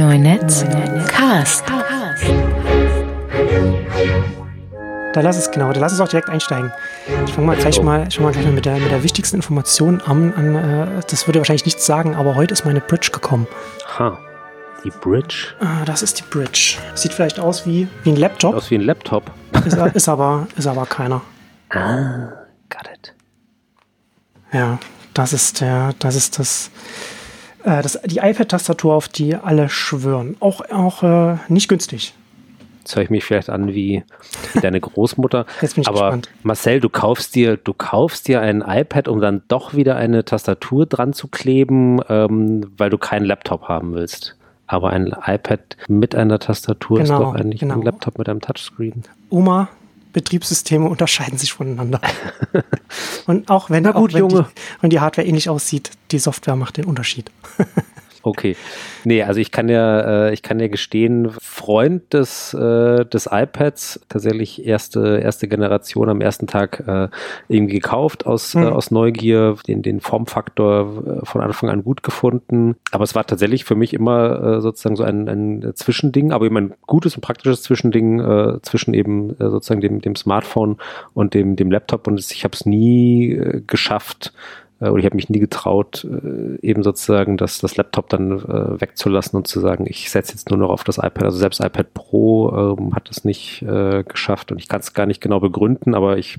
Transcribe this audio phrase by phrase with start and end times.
[0.00, 0.64] Neunetz
[1.08, 1.62] Cast.
[5.12, 6.72] Da lass es genau, da lass es auch direkt einsteigen.
[7.26, 10.00] Ich fange mal gleich mal, schon mal gleich mal mit der, mit der wichtigsten Information
[10.00, 10.32] an.
[10.32, 13.46] an äh, das würde wahrscheinlich nichts sagen, aber heute ist meine Bridge gekommen.
[13.98, 14.18] Ha.
[14.84, 15.48] Die Bridge?
[15.60, 16.78] Ah, das ist die Bridge.
[16.94, 18.54] Sieht vielleicht aus wie, wie ein Laptop.
[18.54, 19.30] Aus wie ein Laptop.
[19.66, 21.20] Ist, ist, aber, ist aber keiner.
[21.68, 22.30] Ah,
[22.70, 23.12] got it.
[24.50, 24.78] Ja,
[25.12, 26.70] das ist der, das ist das,
[27.64, 30.36] äh, das die iPad-Tastatur, auf die alle schwören.
[30.40, 32.14] Auch, auch äh, nicht günstig.
[32.80, 34.02] Jetzt höre ich mich vielleicht an wie,
[34.54, 35.44] wie deine Großmutter.
[35.60, 36.30] Jetzt bin ich Aber gespannt.
[36.42, 40.86] Marcel, du kaufst dir, du kaufst dir ein iPad, um dann doch wieder eine Tastatur
[40.86, 44.36] dran zu kleben, ähm, weil du keinen Laptop haben willst.
[44.66, 47.74] Aber ein iPad mit einer Tastatur ist Genau, doch eigentlich genau.
[47.74, 49.02] ein Laptop mit einem Touchscreen.
[49.28, 49.68] Oma,
[50.12, 52.00] Betriebssysteme unterscheiden sich voneinander.
[53.26, 54.48] Und auch wenn, Na gut, auch wenn, Junge.
[54.54, 57.30] Die, wenn die Hardware ähnlich aussieht, die Software macht den Unterschied.
[58.22, 58.54] Okay.
[59.04, 64.00] Nee, also ich kann ja, äh, ich kann ja gestehen, Freund des, äh, des iPads,
[64.08, 67.08] tatsächlich erste, erste Generation am ersten Tag äh,
[67.48, 68.62] irgendwie gekauft aus, Mhm.
[68.62, 72.76] äh, aus Neugier, den, den Formfaktor äh, von Anfang an gut gefunden.
[72.90, 76.56] Aber es war tatsächlich für mich immer äh, sozusagen so ein, ein Zwischending, aber eben
[76.58, 80.76] ein gutes und praktisches Zwischending äh, zwischen eben äh, sozusagen dem, dem Smartphone
[81.14, 82.06] und dem, dem Laptop.
[82.06, 84.32] Und ich habe es nie äh, geschafft,
[84.88, 89.36] oder ich habe mich nie getraut, äh, eben sozusagen das, das Laptop dann äh, wegzulassen
[89.36, 91.24] und zu sagen, ich setze jetzt nur noch auf das iPad.
[91.24, 95.06] Also selbst iPad Pro ähm, hat es nicht äh, geschafft und ich kann es gar
[95.06, 96.38] nicht genau begründen, aber ich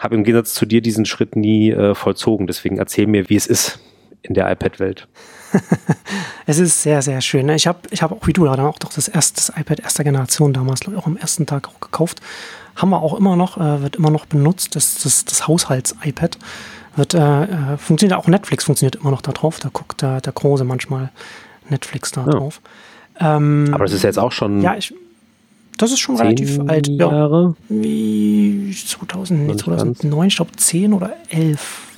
[0.00, 2.46] habe im Gegensatz zu dir diesen Schritt nie äh, vollzogen.
[2.46, 3.78] Deswegen erzähl mir, wie es ist
[4.22, 5.08] in der iPad-Welt.
[6.46, 7.46] Es ist sehr, sehr schön.
[7.46, 7.54] ne?
[7.54, 10.02] Ich habe ich hab auch wie du da auch doch das erste das iPad erster
[10.02, 12.20] Generation damals, glaube ich, auch am ersten Tag auch gekauft.
[12.74, 14.74] Haben wir auch immer noch, äh, wird immer noch benutzt.
[14.74, 16.38] Das, das, das Haushalts-iPad
[16.96, 19.58] wird, äh, äh, funktioniert auch Netflix funktioniert immer noch da drauf.
[19.60, 21.10] Da guckt der, der Große manchmal
[21.68, 22.30] Netflix da Ja.
[22.30, 22.60] drauf.
[23.18, 24.94] Ähm, Aber das ist jetzt auch schon ja, ich,
[25.78, 26.88] das ist schon relativ alt.
[26.88, 27.54] Ja, Jahre.
[27.68, 31.88] wie 2000, nee, Noch nicht 2009, ich glaube 10 oder 11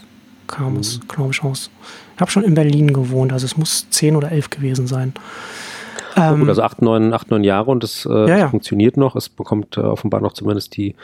[0.47, 1.09] kam es, Mhm.
[1.09, 1.71] glaube ich, raus.
[2.17, 5.15] Ich habe schon in Berlin gewohnt, also es muss 10 oder 11 gewesen sein.
[6.17, 8.49] Ja, Ähm, gut, also acht, neun, acht, neun Jahre und es äh, Ja, ja.
[8.49, 9.17] funktioniert noch.
[9.17, 10.95] Es bekommt äh, offenbar noch zumindest die,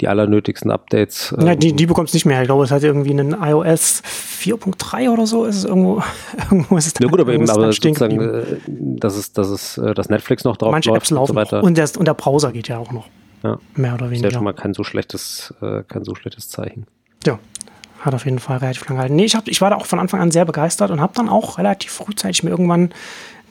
[0.00, 1.34] die allernötigsten Updates.
[1.38, 2.40] ja, ähm, die, die bekommt es nicht mehr.
[2.42, 5.44] Ich glaube, es hat irgendwie einen iOS 4.3 oder so.
[5.44, 6.02] Ist es irgendwo,
[6.50, 9.78] irgendwo ist es Ja gut, aber eben, aber dann sozusagen, äh, dass es, dass es,
[9.78, 11.56] äh, dass Netflix noch drauf Manche läuft Apps laufen und so weiter.
[11.58, 11.64] noch.
[11.66, 13.06] Und der, und der Browser geht ja auch noch.
[13.42, 13.58] Ja.
[13.74, 14.30] Mehr oder ist ja weniger.
[14.32, 16.86] schon mal kein so schlechtes, äh, kein so schlechtes Zeichen.
[17.26, 17.38] Ja,
[18.00, 19.16] hat auf jeden Fall relativ lange gehalten.
[19.16, 21.28] Nee, ich, hab, ich war da auch von Anfang an sehr begeistert und habe dann
[21.28, 22.90] auch relativ frühzeitig mir irgendwann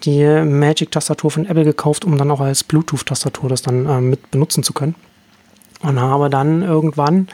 [0.03, 4.63] die Magic-Tastatur von Apple gekauft, um dann auch als Bluetooth-Tastatur das dann ähm, mit benutzen
[4.63, 4.95] zu können.
[5.81, 7.27] Und habe dann irgendwann,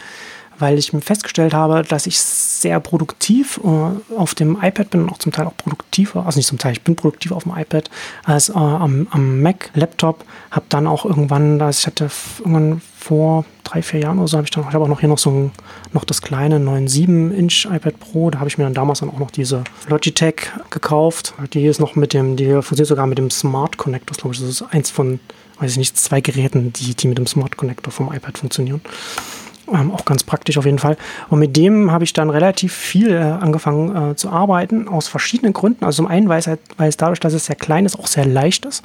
[0.59, 5.17] weil ich festgestellt habe, dass ich sehr produktiv äh, auf dem iPad bin und auch
[5.17, 7.89] zum Teil auch produktiver, also nicht zum Teil, ich bin produktiver auf dem iPad
[8.25, 10.23] als äh, am, am Mac-Laptop.
[10.51, 12.09] Habe dann auch irgendwann, also ich hatte
[12.39, 15.09] irgendwann vor drei, vier Jahren oder so, habe ich dann, ich habe auch noch hier
[15.09, 15.51] noch so ein,
[15.93, 18.29] noch das kleine 9,7-Inch iPad Pro.
[18.29, 21.33] Da habe ich mir dann damals dann auch noch diese Logitech gekauft.
[21.53, 24.41] Die ist noch mit dem, die funktioniert sogar mit dem Smart Connector, glaube ich.
[24.41, 25.19] Das ist eins von,
[25.59, 28.81] weiß ich nicht, zwei Geräten, die, die mit dem Smart Connector vom iPad funktionieren.
[29.73, 30.97] Ähm, auch ganz praktisch auf jeden Fall.
[31.29, 35.53] Und mit dem habe ich dann relativ viel äh, angefangen äh, zu arbeiten, aus verschiedenen
[35.53, 35.85] Gründen.
[35.85, 38.07] Also zum einen, weil es, halt, weil es dadurch, dass es sehr klein ist, auch
[38.07, 38.83] sehr leicht ist.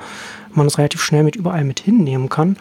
[0.52, 2.56] Man es relativ schnell mit überall mit hinnehmen kann.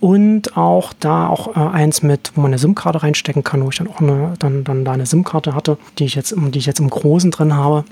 [0.00, 3.78] Und auch da auch äh, eins mit, wo man eine SIM-Karte reinstecken kann, wo ich
[3.78, 6.80] dann auch eine, dann, dann da eine SIM-Karte hatte, die ich jetzt, die ich jetzt
[6.80, 7.84] im Großen drin habe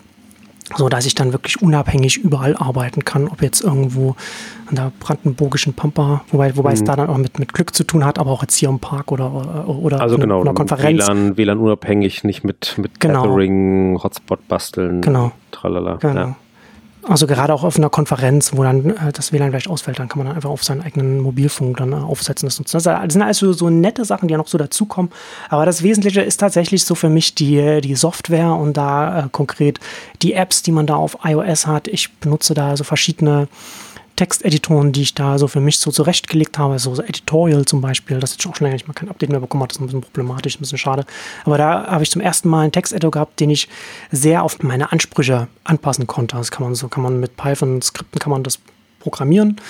[0.75, 4.17] so dass ich dann wirklich unabhängig überall arbeiten kann, ob jetzt irgendwo
[4.69, 8.05] an der brandenburgischen Pampa, wobei, wobei es da dann auch mit, mit Glück zu tun
[8.05, 11.07] hat, aber auch jetzt hier im Park oder, oder, Also in genau, einer Konferenz.
[11.07, 13.37] WLAN, WLAN unabhängig, nicht mit, mit Genau.
[14.03, 15.33] Hotspot basteln, Genau.
[15.53, 15.97] tralala.
[15.97, 16.15] Genau.
[16.15, 16.37] Ja.
[17.09, 20.19] Also gerade auch auf einer Konferenz, wo dann äh, das WLAN vielleicht ausfällt, dann kann
[20.19, 22.49] man dann einfach auf seinen eigenen Mobilfunk dann äh, aufsetzen.
[22.49, 22.73] Das, nutzen.
[22.73, 25.13] das das sind alles so, so nette Sachen, die ja noch so dazukommen.
[25.49, 29.79] Aber das Wesentliche ist tatsächlich so für mich die, die Software und da äh, konkret
[30.23, 31.87] die Apps, die man da auf iOS hat.
[31.87, 33.47] Ich benutze da so verschiedene
[34.17, 38.19] Texteditoren, die ich da so für mich so zurechtgelegt habe, so, so Editorial zum Beispiel,
[38.19, 39.87] das jetzt auch schon länger nicht mal kein Update mehr bekommen hat, das ist ein
[39.87, 41.05] bisschen problematisch, ein bisschen schade.
[41.45, 43.69] Aber da habe ich zum ersten Mal einen Texteditor gehabt, den ich
[44.11, 46.37] sehr auf meine Ansprüche anpassen konnte.
[46.37, 48.59] Das kann man so, kann man mit Python-Skripten kann man das
[49.01, 49.61] programmieren.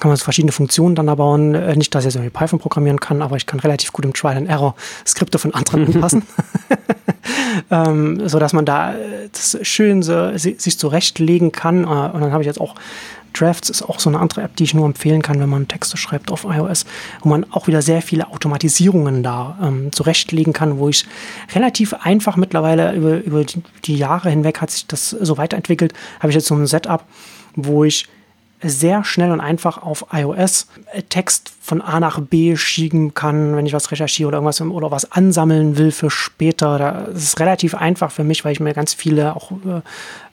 [0.00, 1.54] Kann man so verschiedene Funktionen dann da bauen.
[1.54, 4.12] Äh, Nicht, dass ich so wie Python programmieren kann, aber ich kann relativ gut im
[4.14, 4.74] Trial and Error
[5.06, 6.22] Skripte von anderen anpassen.
[7.70, 11.84] ähm, so dass man da äh, das schön so, si- sich zurechtlegen kann.
[11.84, 12.74] Äh, und dann habe ich jetzt auch
[13.34, 15.96] Drafts ist auch so eine andere App, die ich nur empfehlen kann, wenn man Texte
[15.98, 16.86] schreibt auf iOS,
[17.20, 21.06] wo man auch wieder sehr viele Automatisierungen da ähm, zurechtlegen kann, wo ich
[21.54, 23.44] relativ einfach mittlerweile über, über
[23.84, 27.04] die Jahre hinweg hat sich das so weiterentwickelt, habe ich jetzt so ein Setup,
[27.54, 28.08] wo ich
[28.62, 30.68] sehr schnell und einfach auf iOS
[31.08, 35.12] Text von A nach B schieben kann, wenn ich was recherchiere oder irgendwas oder was
[35.12, 37.06] ansammeln will für später.
[37.12, 39.80] Das ist relativ einfach für mich, weil ich mir ganz viele auch äh,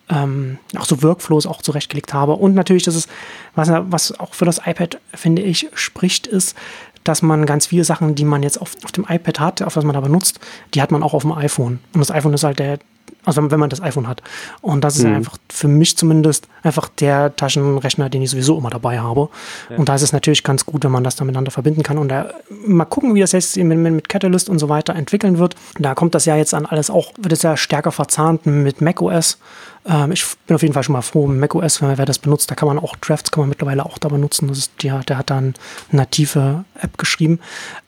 [0.09, 2.33] ähm, auch so Workflows auch zurechtgelegt habe.
[2.33, 3.09] Und natürlich, das ist,
[3.55, 6.55] was, was auch für das iPad, finde ich, spricht, ist,
[7.03, 9.83] dass man ganz viele Sachen, die man jetzt auf, auf dem iPad hat, auf was
[9.83, 10.39] man da benutzt,
[10.73, 11.79] die hat man auch auf dem iPhone.
[11.93, 12.79] Und das iPhone ist halt der,
[13.25, 14.21] also wenn man das iPhone hat.
[14.61, 15.15] Und das ist mhm.
[15.15, 19.29] einfach für mich zumindest einfach der Taschenrechner, den ich sowieso immer dabei habe.
[19.69, 19.77] Ja.
[19.77, 21.97] Und da ist es natürlich ganz gut, wenn man das da miteinander verbinden kann.
[21.97, 22.29] Und da,
[22.65, 25.55] mal gucken, wie das jetzt mit, mit Catalyst und so weiter entwickeln wird.
[25.79, 29.39] Da kommt das ja jetzt an alles auch, wird es ja stärker verzahnt mit macOS.
[29.87, 32.55] Ähm, ich bin auf jeden Fall schon mal froh, macOS, wenn wer das benutzt, da
[32.55, 34.47] kann man auch Drafts kann man mittlerweile auch da benutzen.
[34.47, 35.53] Das ist, der, der hat da eine
[35.91, 37.39] native App geschrieben.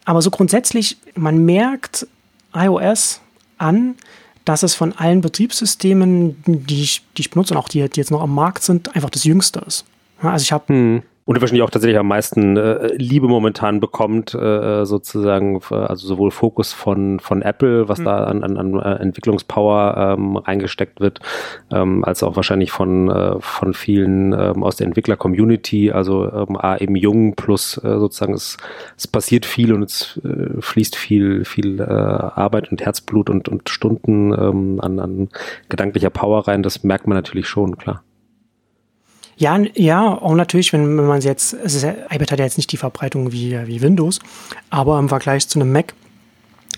[0.05, 2.07] Aber so grundsätzlich, man merkt
[2.53, 3.21] iOS
[3.57, 3.95] an,
[4.47, 8.11] dass es von allen Betriebssystemen, die ich, die ich benutze und auch die, die jetzt
[8.11, 9.85] noch am Markt sind, einfach das jüngste ist.
[10.21, 14.85] Also ich habe hm und wahrscheinlich auch tatsächlich am meisten äh, Liebe momentan bekommt, äh,
[14.85, 18.05] sozusagen, also sowohl Fokus von, von Apple, was mhm.
[18.05, 21.19] da an, an, an äh, Entwicklungspower ähm, reingesteckt wird,
[21.69, 26.77] ähm, als auch wahrscheinlich von, äh, von vielen ähm, aus der Entwickler-Community, also ähm, A,
[26.77, 28.55] eben jung plus äh, sozusagen es,
[28.95, 33.67] es passiert viel und es äh, fließt viel, viel äh, Arbeit und Herzblut und, und
[33.67, 35.27] Stunden ähm, an, an
[35.67, 38.01] gedanklicher Power rein, das merkt man natürlich schon, klar.
[39.37, 42.77] Ja, ja, auch natürlich, wenn, wenn man jetzt, also iPad hat ja jetzt nicht die
[42.77, 44.19] Verbreitung wie, wie Windows,
[44.71, 45.93] aber im Vergleich zu einem Mac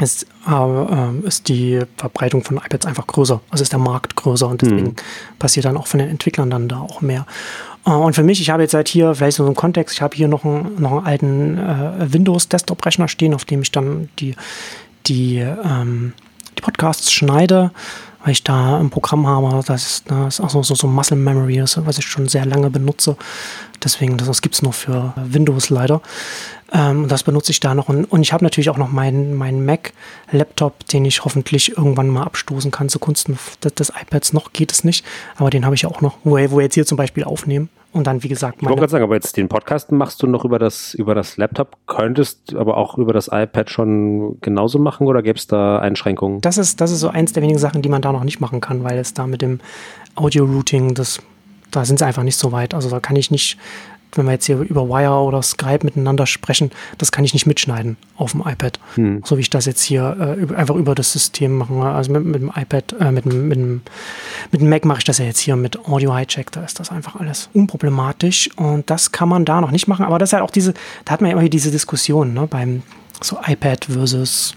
[0.02, 3.42] ist, äh, ist die Verbreitung von iPads einfach größer.
[3.50, 4.96] Also ist der Markt größer und deswegen hm.
[5.40, 7.26] passiert dann auch von den Entwicklern dann da auch mehr.
[7.86, 10.16] Äh, und für mich, ich habe jetzt seit hier, vielleicht so einen Kontext, ich habe
[10.16, 14.36] hier noch einen, noch einen alten äh, Windows-Desktop-Rechner stehen, auf dem ich dann die,
[15.08, 16.14] die, ähm,
[16.58, 17.72] die Podcasts schneide
[18.24, 21.18] weil ich da ein Programm habe, das ist, das ist auch so, so, so Muscle
[21.18, 23.16] Memory, das, was ich schon sehr lange benutze.
[23.84, 26.02] Deswegen, das, das gibt es nur für Windows leider.
[26.74, 27.88] Ähm, das benutze ich da noch.
[27.88, 32.24] Und, und ich habe natürlich auch noch meinen mein Mac-Laptop, den ich hoffentlich irgendwann mal
[32.24, 34.34] abstoßen kann zugunsten des, iPads.
[34.34, 35.06] Noch geht es nicht,
[35.38, 37.70] aber den habe ich auch noch, wo wir jetzt hier zum Beispiel aufnehmen.
[37.92, 40.46] Und dann, wie gesagt, Ich wollte gerade sagen, aber jetzt den Podcast machst du noch
[40.46, 45.24] über das, über das Laptop, könntest aber auch über das iPad schon genauso machen oder
[45.24, 46.40] gäbe es da Einschränkungen?
[46.42, 48.62] Das ist, das ist so eins der wenigen Sachen, die man da noch nicht machen
[48.62, 49.60] kann, weil es da mit dem
[50.16, 51.20] Audio-Routing, das,
[51.72, 52.76] da sind sie einfach nicht so weit.
[52.76, 53.58] Also da kann ich nicht
[54.14, 57.98] wenn wir jetzt hier über Wire oder Skype miteinander sprechen, das kann ich nicht mitschneiden
[58.16, 58.80] auf dem iPad.
[58.96, 59.22] Hm.
[59.24, 61.74] So wie ich das jetzt hier äh, einfach über das System mache.
[61.74, 63.82] Also mit, mit dem iPad, äh, mit, mit, dem,
[64.52, 66.52] mit dem Mac mache ich das ja jetzt hier mit Audio Hijack.
[66.52, 70.06] Da ist das einfach alles unproblematisch und das kann man da noch nicht machen.
[70.06, 70.74] Aber das ist halt auch diese,
[71.06, 72.84] da hat man ja immer diese Diskussion ne, beim
[73.22, 74.56] so iPad versus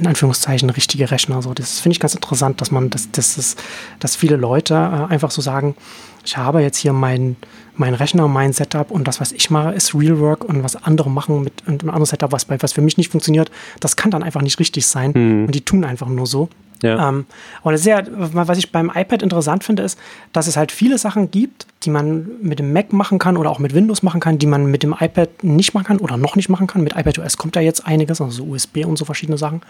[0.00, 1.42] in Anführungszeichen richtige Rechner.
[1.42, 3.56] So, das finde ich ganz interessant, dass man, dass, dass, dass,
[3.98, 5.76] dass viele Leute äh, einfach so sagen,
[6.24, 7.36] ich habe jetzt hier mein,
[7.80, 11.10] mein Rechner, mein Setup und das, was ich mache, ist Real Work und was andere
[11.10, 13.50] machen mit einem anderen Setup, was, was für mich nicht funktioniert,
[13.80, 15.12] das kann dann einfach nicht richtig sein.
[15.14, 15.46] Mhm.
[15.46, 16.48] Und die tun einfach nur so.
[16.82, 17.08] Ja.
[17.08, 17.26] Ähm,
[17.62, 19.98] aber sehr, was ich beim iPad interessant finde, ist,
[20.32, 23.58] dass es halt viele Sachen gibt, die man mit dem Mac machen kann oder auch
[23.58, 26.48] mit Windows machen kann, die man mit dem iPad nicht machen kann oder noch nicht
[26.48, 26.82] machen kann.
[26.82, 29.62] Mit iPadOS kommt da jetzt einiges, also USB und so verschiedene Sachen.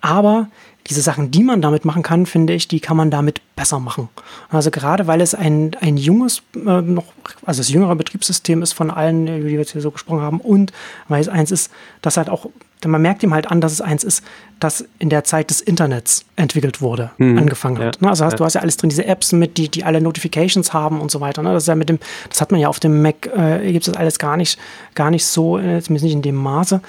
[0.00, 0.48] Aber
[0.88, 4.08] diese Sachen, die man damit machen kann, finde ich, die kann man damit besser machen.
[4.48, 7.06] Also gerade weil es ein, ein junges, äh, noch,
[7.44, 10.40] also das jüngere Betriebssystem ist von allen, über die wir jetzt hier so gesprochen haben,
[10.40, 10.72] und
[11.08, 12.46] weil es eins ist, das halt auch
[12.84, 14.22] man merkt ihm halt an, dass es eins ist,
[14.60, 17.38] das in der Zeit des Internets entwickelt wurde, mhm.
[17.38, 17.96] angefangen hat.
[17.96, 18.02] Ja.
[18.02, 18.10] Ne?
[18.10, 18.36] Also hast, ja.
[18.38, 21.20] du hast ja alles drin, diese Apps mit, die, die alle Notifications haben und so
[21.20, 21.42] weiter.
[21.42, 21.52] Ne?
[21.52, 23.92] Das ist ja mit dem, das hat man ja auf dem Mac, äh, gibt es
[23.92, 24.58] das alles gar nicht,
[24.94, 26.80] gar nicht so, äh, zumindest nicht in dem Maße.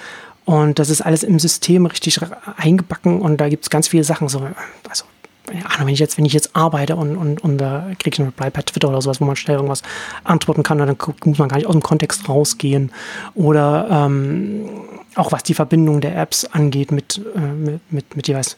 [0.45, 2.19] Und das ist alles im System richtig
[2.55, 4.47] eingebacken und da gibt es ganz viele Sachen, so,
[4.87, 5.03] also
[5.49, 8.29] Ahnung, wenn ich jetzt, wenn ich jetzt arbeite und, und, und da kriege ich einen
[8.29, 9.81] Reply per Twitter oder sowas, wo man schnell irgendwas
[10.23, 12.91] antworten kann, dann muss man gar nicht aus dem Kontext rausgehen.
[13.33, 14.65] Oder ähm,
[15.17, 18.57] auch was die Verbindung der Apps angeht mit, äh, mit, mit, mit jeweils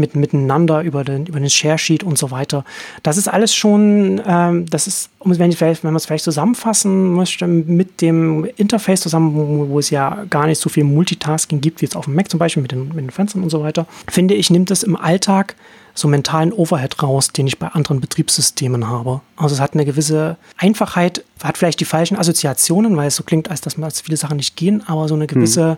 [0.00, 2.64] mit, miteinander über den, über den Share Sheet und so weiter.
[3.02, 8.00] Das ist alles schon, ähm, das ist, wenn, wenn man es vielleicht zusammenfassen möchte, mit
[8.00, 11.96] dem Interface zusammen, wo, wo, es ja gar nicht so viel Multitasking gibt, wie jetzt
[11.96, 14.50] auf dem Mac zum Beispiel mit den, mit den Fenstern und so weiter, finde ich,
[14.50, 15.54] nimmt es im Alltag
[16.00, 19.20] so mentalen Overhead raus, den ich bei anderen Betriebssystemen habe.
[19.36, 23.50] Also es hat eine gewisse Einfachheit, hat vielleicht die falschen Assoziationen, weil es so klingt,
[23.50, 25.76] als dass man als viele Sachen nicht gehen, aber so eine gewisse hm.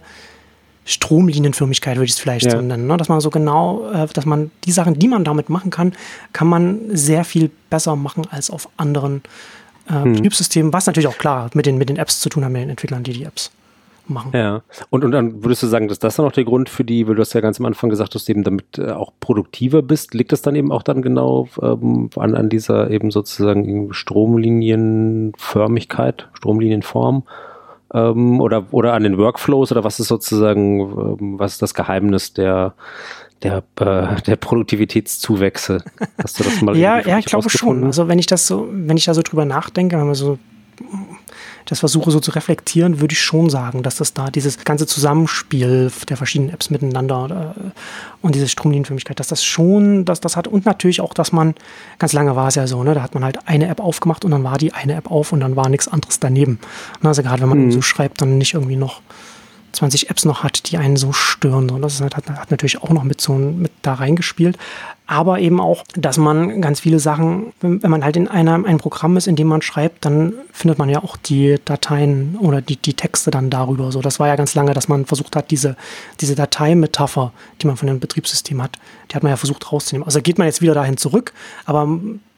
[0.84, 2.52] Stromlinienförmigkeit würde ich es vielleicht ja.
[2.52, 2.96] so nennen, ne?
[2.96, 5.92] dass man so genau, äh, dass man die Sachen, die man damit machen kann,
[6.32, 9.22] kann man sehr viel besser machen als auf anderen
[9.88, 10.14] äh, hm.
[10.14, 12.70] Betriebssystemen, was natürlich auch klar mit den, mit den Apps zu tun haben, mit den
[12.70, 13.50] Entwicklern, die die Apps
[14.09, 14.30] machen.
[14.35, 14.62] Ja.
[14.90, 17.14] Und, und dann würdest du sagen, dass das dann auch der Grund für die, weil
[17.14, 20.14] du hast ja ganz am Anfang gesagt, dass du eben damit äh, auch produktiver bist.
[20.14, 27.25] Liegt das dann eben auch dann genau ähm, an, an dieser eben sozusagen Stromlinienförmigkeit, Stromlinienform?
[27.94, 32.32] Ähm, oder, oder an den Workflows oder was ist sozusagen, ähm, was ist das Geheimnis
[32.32, 32.73] der,
[33.42, 35.85] der, äh, der Produktivitätszuwächse?
[36.23, 37.85] Hast du das mal Ja, ja, ich glaube schon.
[37.85, 40.38] Also wenn ich das so, wenn ich da so drüber nachdenke, wenn man so
[41.66, 45.90] das versuche so zu reflektieren, würde ich schon sagen, dass das da dieses ganze Zusammenspiel
[46.09, 47.71] der verschiedenen Apps miteinander äh,
[48.21, 51.54] und diese Stromlinienförmigkeit, dass das schon, dass das hat und natürlich auch, dass man,
[51.99, 54.31] ganz lange war es ja so, ne, da hat man halt eine App aufgemacht und
[54.31, 56.59] dann war die eine App auf und dann war nichts anderes daneben.
[57.02, 57.73] Also gerade wenn man mhm.
[57.73, 59.00] so schreibt, dann nicht irgendwie noch
[59.73, 61.71] 20 Apps noch hat, die einen so stören.
[61.71, 64.59] Und das hat, hat natürlich auch noch mit so mit da reingespielt
[65.12, 69.19] aber eben auch, dass man ganz viele Sachen, wenn man halt in einem ein Programm
[69.19, 72.95] ist, in dem man schreibt, dann findet man ja auch die Dateien oder die, die
[72.95, 73.92] Texte dann darüber.
[73.92, 75.76] So, das war ja ganz lange, dass man versucht hat, diese,
[76.23, 78.78] diese Dateimetapher, die man von dem Betriebssystem hat,
[79.11, 80.07] die hat man ja versucht rauszunehmen.
[80.07, 81.35] Also geht man jetzt wieder dahin zurück,
[81.66, 81.87] aber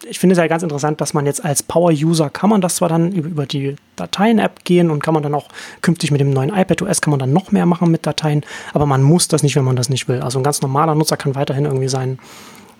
[0.09, 2.89] ich finde es ja ganz interessant, dass man jetzt als Power-User kann man das zwar
[2.89, 5.49] dann über die Dateien-App gehen und kann man dann auch
[5.81, 8.85] künftig mit dem neuen iPad OS kann man dann noch mehr machen mit Dateien, aber
[8.85, 10.21] man muss das nicht, wenn man das nicht will.
[10.21, 12.19] Also ein ganz normaler Nutzer kann weiterhin irgendwie sein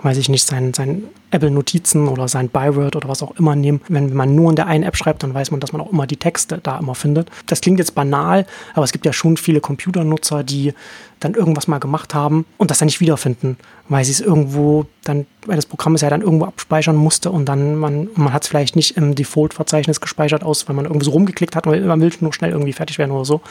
[0.05, 3.81] weiß ich nicht, sein, sein Apple-Notizen oder sein Byword oder was auch immer nehmen.
[3.89, 6.07] Wenn man nur in der einen App schreibt, dann weiß man, dass man auch immer
[6.07, 7.31] die Texte da immer findet.
[7.47, 10.75] Das klingt jetzt banal, aber es gibt ja schon viele Computernutzer, die
[11.21, 13.57] dann irgendwas mal gemacht haben und das dann nicht wiederfinden,
[13.89, 17.47] weil sie es irgendwo dann, weil das Programm es ja dann irgendwo abspeichern musste und
[17.47, 21.11] dann man, man hat es vielleicht nicht im Default-Verzeichnis gespeichert aus, weil man irgendwie so
[21.11, 23.43] rumgeklickt hat, weil man will nur schnell irgendwie fertig werden oder so.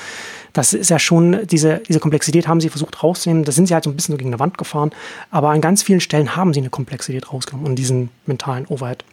[0.54, 3.44] Das ist ja schon, diese, diese Komplexität haben sie versucht rauszunehmen.
[3.44, 4.92] Da sind sie halt so ein bisschen so gegen eine Wand gefahren,
[5.30, 9.04] aber an ganz vielen Stellen haben sie eine Komplexität rausgenommen und diesen mentalen Overhead.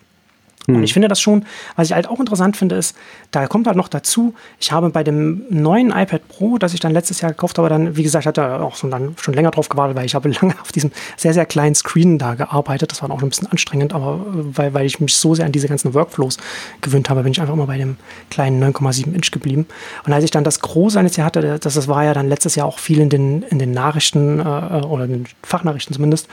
[0.70, 0.84] Und hm.
[0.84, 1.44] ich finde das schon,
[1.76, 2.96] was ich halt auch interessant finde, ist,
[3.30, 6.92] da kommt halt noch dazu, ich habe bei dem neuen iPad Pro, das ich dann
[6.92, 9.96] letztes Jahr gekauft habe, dann, wie gesagt, hatte auch schon, dann schon länger drauf gewartet,
[9.96, 12.92] weil ich habe lange auf diesem sehr, sehr kleinen Screen da gearbeitet.
[12.92, 15.68] Das war auch ein bisschen anstrengend, aber weil, weil ich mich so sehr an diese
[15.68, 16.38] ganzen Workflows
[16.80, 17.96] gewöhnt habe, bin ich einfach immer bei dem
[18.30, 19.66] kleinen 9,7 Inch geblieben.
[20.06, 22.54] Und als ich dann das Große eines Jahr hatte, das, das war ja dann letztes
[22.54, 26.28] Jahr auch viel in den, in den Nachrichten äh, oder in den Fachnachrichten zumindest,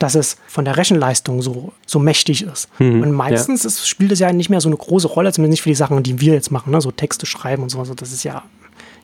[0.00, 2.68] dass es von der Rechenleistung so, so mächtig ist.
[2.80, 3.68] Mhm, und meistens ja.
[3.68, 6.02] ist, spielt es ja nicht mehr so eine große Rolle, zumindest nicht für die Sachen,
[6.02, 6.80] die wir jetzt machen, ne?
[6.80, 7.78] so Texte schreiben und so.
[7.78, 8.42] Also das ist ja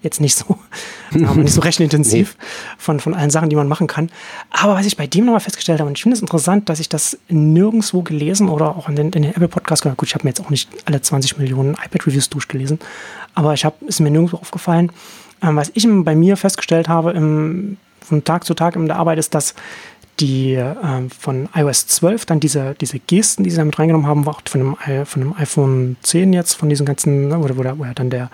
[0.02, 0.58] jetzt nicht so,
[1.10, 2.46] nicht so rechenintensiv nee.
[2.78, 4.10] von, von allen Sachen, die man machen kann.
[4.50, 6.88] Aber was ich bei dem nochmal festgestellt habe, und ich finde es interessant, dass ich
[6.88, 9.98] das nirgendwo gelesen oder auch in den, in den Apple Podcast gehört.
[9.98, 12.78] Gut, ich habe mir jetzt auch nicht alle 20 Millionen iPad-Reviews durchgelesen,
[13.34, 14.90] aber ich habe, ist mir nirgendwo aufgefallen.
[15.42, 19.18] Ähm, was ich bei mir festgestellt habe, im, von Tag zu Tag in der Arbeit,
[19.18, 19.54] ist, dass
[20.20, 20.74] die äh,
[21.18, 24.60] von iOS 12 dann diese, diese Gesten, die sie damit reingenommen haben, war auch von
[24.60, 28.30] dem, von dem iPhone 10 jetzt, von diesen ganzen, oder wo, wo ja dann der,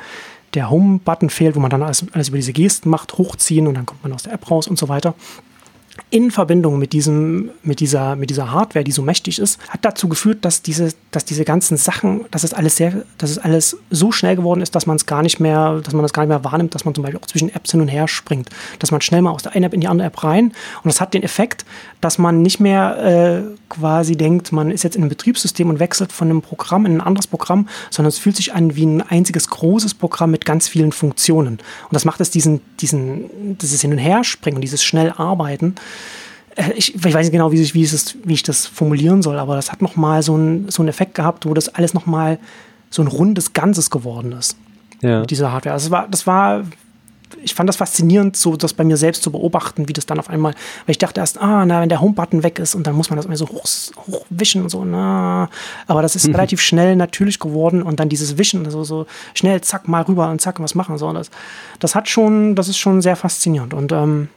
[0.55, 3.87] der Home-Button fehlt, wo man dann alles, alles über diese Gesten macht, hochziehen und dann
[3.87, 5.15] kommt man aus der App raus und so weiter
[6.12, 10.09] in Verbindung mit diesem, mit dieser, mit dieser Hardware, die so mächtig ist, hat dazu
[10.09, 14.12] geführt, dass diese, dass diese ganzen Sachen, dass es alles sehr, dass es alles so
[14.12, 16.45] schnell geworden ist, dass man es gar nicht mehr, dass man das gar nicht mehr
[16.45, 19.23] wahrnimmt, dass man zum Beispiel auch zwischen Apps hin und her springt, dass man schnell
[19.23, 20.52] mal aus der einen App in die andere App rein.
[20.83, 21.64] Und das hat den Effekt,
[22.02, 26.12] dass man nicht mehr äh, quasi denkt, man ist jetzt in einem Betriebssystem und wechselt
[26.12, 29.49] von einem Programm in ein anderes Programm, sondern es fühlt sich an wie ein einziges
[29.49, 31.54] großes Programm mit ganz vielen Funktionen.
[31.54, 35.75] Und das macht es diesen, diesen, dieses Hin und Her springen dieses schnell Arbeiten
[36.75, 39.57] ich, ich, weiß nicht genau, wie ich, wie, es, wie ich das formulieren soll, aber
[39.57, 42.39] das hat nochmal so, ein, so einen Effekt gehabt, wo das alles nochmal
[42.91, 44.57] so ein rundes Ganzes geworden ist.
[45.01, 45.21] Ja.
[45.21, 45.75] Mit dieser Hardware.
[45.75, 46.65] Also das war, das war,
[47.43, 50.29] ich fand das faszinierend, so das bei mir selbst zu beobachten, wie das dann auf
[50.29, 50.53] einmal,
[50.87, 53.17] weil ich dachte erst, ah, na, wenn der Home-Button weg ist und dann muss man
[53.17, 53.65] das irgendwie so hoch,
[54.07, 55.49] hochwischen und so, na.
[55.87, 56.35] Aber das ist mhm.
[56.35, 60.41] relativ schnell natürlich geworden und dann dieses Wischen, also so schnell, zack, mal rüber und
[60.41, 60.99] zack, was machen.
[60.99, 61.31] So, das,
[61.81, 63.75] das hat schon, das ist schon sehr faszinierend.
[63.75, 64.29] Und ähm,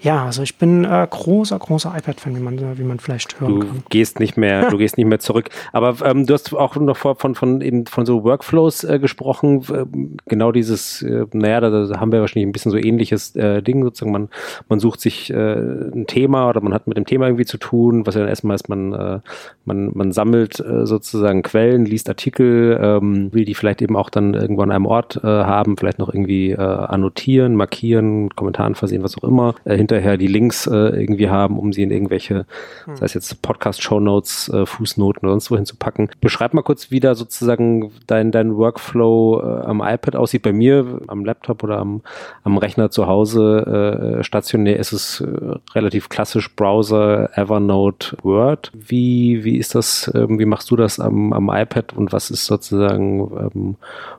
[0.00, 3.66] ja, also ich bin äh, großer, großer iPad-Fan, wie man, wie man vielleicht hören du
[3.66, 3.76] kann.
[3.78, 5.50] Du gehst nicht mehr, du gehst nicht mehr zurück.
[5.72, 9.64] Aber ähm, du hast auch noch vor, von, von, eben von so Workflows äh, gesprochen.
[9.74, 13.60] Ähm, genau dieses, äh, naja, da, da, haben wir wahrscheinlich ein bisschen so ähnliches äh,
[13.60, 14.12] Ding, sozusagen.
[14.12, 14.28] Man,
[14.68, 18.06] man sucht sich äh, ein Thema oder man hat mit dem Thema irgendwie zu tun,
[18.06, 19.18] was ja dann erstmal ist, man, äh,
[19.64, 24.34] man, man sammelt äh, sozusagen Quellen, liest Artikel, ähm, will die vielleicht eben auch dann
[24.34, 29.18] irgendwo an einem Ort äh, haben, vielleicht noch irgendwie äh, annotieren, markieren, Kommentaren versehen, was
[29.18, 29.56] auch immer.
[29.88, 32.44] Hinterher die Links äh, irgendwie haben, um sie in irgendwelche,
[32.84, 32.96] hm.
[32.96, 36.10] sei es jetzt Podcast-Show-Notes, äh, Fußnoten oder sonst wohin zu packen.
[36.20, 40.42] Beschreib mal kurz, wie da sozusagen dein, dein Workflow äh, am iPad aussieht.
[40.42, 42.02] Bei mir am Laptop oder am,
[42.44, 48.70] am Rechner zu Hause äh, stationär ist es äh, relativ klassisch Browser, Evernote, Word.
[48.74, 52.44] Wie, wie ist das, ähm, wie machst du das am, am iPad und was ist
[52.44, 53.20] sozusagen,
[53.54, 53.76] ähm,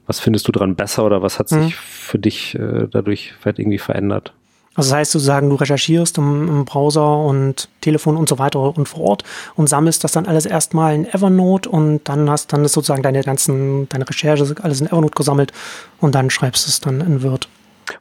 [0.07, 1.71] was findest du dran besser oder was hat sich hm.
[1.71, 4.33] für dich äh, dadurch vielleicht irgendwie verändert?
[4.75, 8.77] Also das heißt, du sagen, du recherchierst im, im, Browser und Telefon und so weiter
[8.77, 9.23] und vor Ort
[9.55, 13.23] und sammelst das dann alles erstmal in Evernote und dann hast dann ist sozusagen deine
[13.23, 15.51] ganzen, deine Recherche alles in Evernote gesammelt
[15.99, 17.49] und dann schreibst du es dann in Word.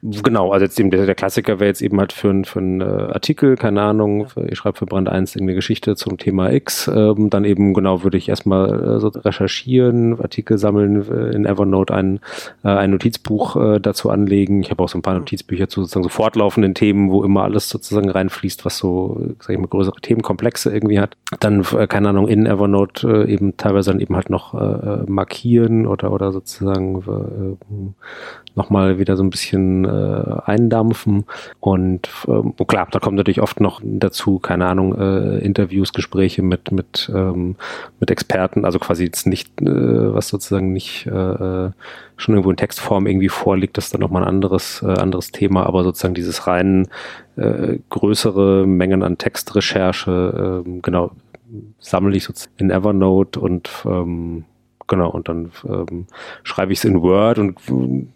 [0.02, 2.84] Genau, also jetzt eben der, der Klassiker wäre jetzt eben halt für, für einen äh,
[2.84, 7.30] Artikel, keine Ahnung, für, ich schreibe für Brand 1 irgendeine Geschichte zum Thema X, ähm,
[7.30, 12.20] dann eben genau würde ich erstmal äh, so recherchieren, Artikel sammeln, äh, in Evernote ein,
[12.64, 14.62] äh, ein Notizbuch äh, dazu anlegen.
[14.62, 17.68] Ich habe auch so ein paar Notizbücher zu sozusagen so fortlaufenden Themen, wo immer alles
[17.68, 21.16] sozusagen reinfließt, was so, sag ich mal, größere Themenkomplexe irgendwie hat.
[21.40, 25.04] Dann, äh, keine Ahnung, in Evernote äh, eben teilweise dann eben halt noch äh, äh
[25.08, 31.24] markieren oder, oder sozusagen äh, nochmal wieder so ein bisschen äh, eindampfen.
[31.60, 36.70] Und ähm, klar, da kommt natürlich oft noch dazu, keine Ahnung, äh, Interviews, Gespräche mit,
[36.70, 37.56] mit, ähm,
[38.00, 41.70] mit Experten, also quasi jetzt nicht, äh, was sozusagen nicht äh,
[42.18, 45.64] schon irgendwo in Textform irgendwie vorliegt, das ist dann nochmal ein anderes, äh, anderes Thema,
[45.64, 46.88] aber sozusagen dieses rein
[47.36, 51.12] äh, größere Mengen an Textrecherche, äh, genau,
[51.78, 54.44] sammle ich sozusagen in Evernote und ähm,
[54.88, 56.06] genau, und dann ähm,
[56.42, 57.60] schreibe ich es in Word und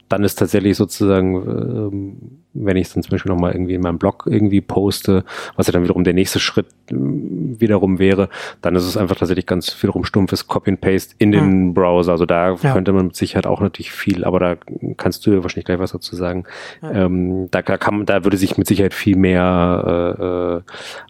[0.09, 3.99] dann ist tatsächlich sozusagen, ähm, wenn ich es dann zum Beispiel nochmal irgendwie in meinem
[3.99, 5.25] Blog irgendwie poste,
[5.57, 8.29] was ja dann wiederum der nächste Schritt äh, wiederum wäre,
[8.61, 11.75] dann ist es einfach tatsächlich ganz wiederum stumpfes Copy and Paste in den mhm.
[11.75, 12.13] Browser.
[12.13, 12.73] Also da ja.
[12.73, 14.57] könnte man mit Sicherheit auch natürlich viel, aber da
[14.97, 16.45] kannst du wahrscheinlich gleich was dazu sagen.
[16.83, 16.93] Ja.
[16.93, 20.61] Ähm, da, kann, da würde sich mit Sicherheit viel mehr äh, äh,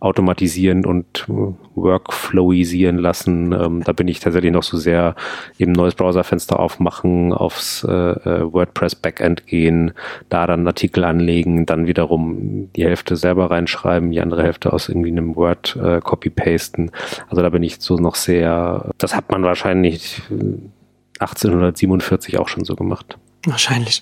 [0.00, 1.26] automatisieren und
[1.74, 3.52] workflowisieren lassen.
[3.52, 5.14] Ähm, da bin ich tatsächlich noch so sehr
[5.58, 9.92] eben neues Browserfenster aufmachen, aufs äh, äh WordPress Backend gehen,
[10.28, 11.31] da dann Artikel anlegen,
[11.66, 16.90] dann wiederum die Hälfte selber reinschreiben, die andere Hälfte aus irgendwie einem Word äh, copy-pasten.
[17.28, 20.22] Also da bin ich so noch sehr, das hat man wahrscheinlich
[21.18, 23.18] 1847 auch schon so gemacht.
[23.46, 24.00] Wahrscheinlich.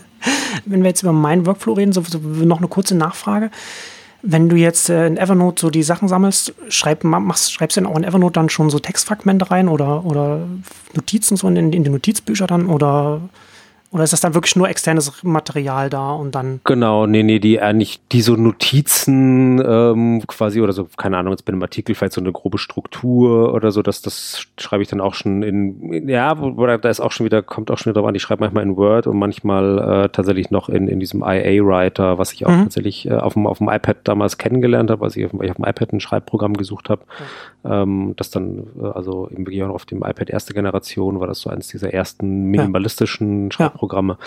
[0.64, 3.50] Wenn wir jetzt über meinen Workflow reden, so, so noch eine kurze Nachfrage.
[4.22, 7.90] Wenn du jetzt äh, in Evernote so die Sachen sammelst, schreib, machst, schreibst du dann
[7.90, 10.40] auch in Evernote dann schon so Textfragmente rein oder, oder
[10.94, 13.20] Notizen so in, in die Notizbücher dann oder
[13.90, 16.60] oder ist das dann wirklich nur externes Material da und dann?
[16.64, 21.44] Genau, nee, nee, die eigentlich, die so Notizen ähm, quasi oder so, keine Ahnung, jetzt
[21.46, 25.00] bei einem Artikel vielleicht so eine grobe Struktur oder so, dass das schreibe ich dann
[25.00, 28.14] auch schon in, ja, da ist auch schon wieder, kommt auch schon wieder drauf an,
[28.14, 32.34] ich schreibe manchmal in Word und manchmal äh, tatsächlich noch in, in diesem IA-Writer, was
[32.34, 32.64] ich auch mhm.
[32.64, 35.56] tatsächlich äh, auf, dem, auf dem iPad damals kennengelernt habe, als ich auf, ich auf
[35.56, 37.02] dem iPad ein Schreibprogramm gesucht habe.
[37.64, 37.82] Ja.
[37.82, 41.48] Ähm, das dann, äh, also auch noch auf dem iPad erste Generation war das so
[41.48, 43.52] eines dieser ersten minimalistischen ja.
[43.52, 43.77] Schreibprogramme.
[43.78, 44.18] Programme.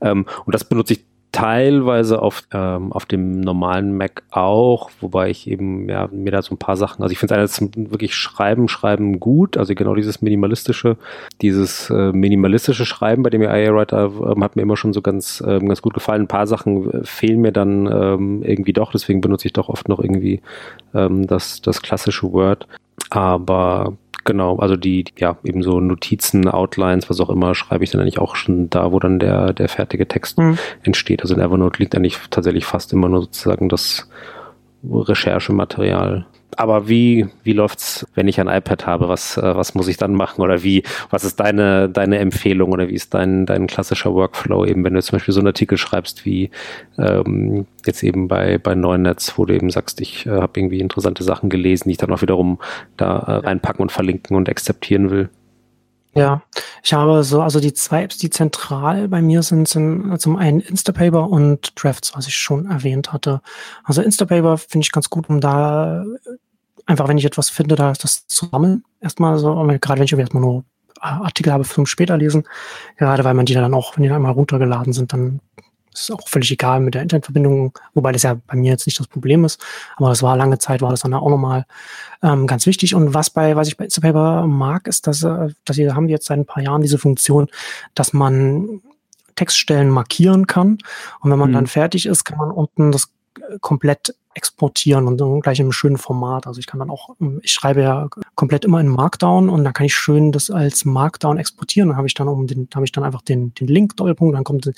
[0.00, 5.48] Ähm, und das benutze ich teilweise auf, ähm, auf dem normalen Mac auch, wobei ich
[5.48, 9.20] eben ja, mir da so ein paar Sachen, also ich finde es wirklich Schreiben, Schreiben
[9.20, 10.96] gut, also genau dieses minimalistische,
[11.40, 15.42] dieses äh, minimalistische Schreiben bei dem IA Writer ähm, hat mir immer schon so ganz,
[15.46, 16.22] ähm, ganz gut gefallen.
[16.22, 19.88] Ein paar Sachen äh, fehlen mir dann ähm, irgendwie doch, deswegen benutze ich doch oft
[19.88, 20.40] noch irgendwie
[20.94, 22.66] ähm, das, das klassische Word.
[23.10, 28.00] Aber Genau, also die, ja, eben so Notizen, Outlines, was auch immer, schreibe ich dann
[28.00, 30.58] eigentlich auch schon da, wo dann der, der fertige Text mhm.
[30.82, 31.22] entsteht.
[31.22, 34.08] Also in Evernote liegt eigentlich tatsächlich fast immer nur sozusagen das
[34.84, 39.08] Recherchematerial aber wie, wie läuft's, wenn ich ein iPad habe?
[39.08, 40.42] Was, äh, was muss ich dann machen?
[40.42, 44.84] Oder wie, was ist deine, deine Empfehlung oder wie ist dein, dein klassischer Workflow eben,
[44.84, 46.50] wenn du zum Beispiel so einen Artikel schreibst wie
[46.98, 51.24] ähm, jetzt eben bei, bei Neunetz, wo du eben sagst, ich äh, habe irgendwie interessante
[51.24, 52.58] Sachen gelesen, die ich dann auch wiederum
[52.96, 55.30] da äh, reinpacken und verlinken und akzeptieren will?
[56.12, 56.42] Ja,
[56.82, 60.60] ich habe so, also die zwei Apps, die zentral bei mir sind, sind zum einen
[60.60, 63.40] Instapaper und Drafts, was ich schon erwähnt hatte.
[63.84, 66.04] Also Instapaper finde ich ganz gut, um da
[66.86, 68.82] einfach, wenn ich etwas finde, da das zu sammeln.
[69.00, 70.64] Erstmal so, gerade wenn ich erstmal nur
[71.00, 72.44] Artikel habe zum später lesen,
[72.96, 75.40] gerade weil man die dann auch, wenn die dann einmal runtergeladen sind, dann
[75.94, 79.08] ist auch völlig egal mit der Internetverbindung, wobei das ja bei mir jetzt nicht das
[79.08, 79.60] Problem ist.
[79.96, 81.66] Aber das war lange Zeit, war das dann auch nochmal
[82.22, 82.94] ähm, ganz wichtig.
[82.94, 86.26] Und was bei, was ich bei Instapaper mag, ist, dass, äh, dass sie haben jetzt
[86.26, 87.48] seit ein paar Jahren diese Funktion,
[87.94, 88.80] dass man
[89.36, 90.78] Textstellen markieren kann.
[91.20, 91.54] Und wenn man mhm.
[91.54, 93.08] dann fertig ist, kann man unten das
[93.60, 96.46] komplett exportieren und dann gleich in einem schönen Format.
[96.46, 99.72] Also ich kann dann auch, ähm, ich schreibe ja komplett immer in Markdown und dann
[99.72, 101.88] kann ich schön das als Markdown exportieren.
[101.88, 104.44] Dann habe ich dann um den, habe ich dann einfach den, den Link, Doppelpunkt, dann
[104.44, 104.70] kommt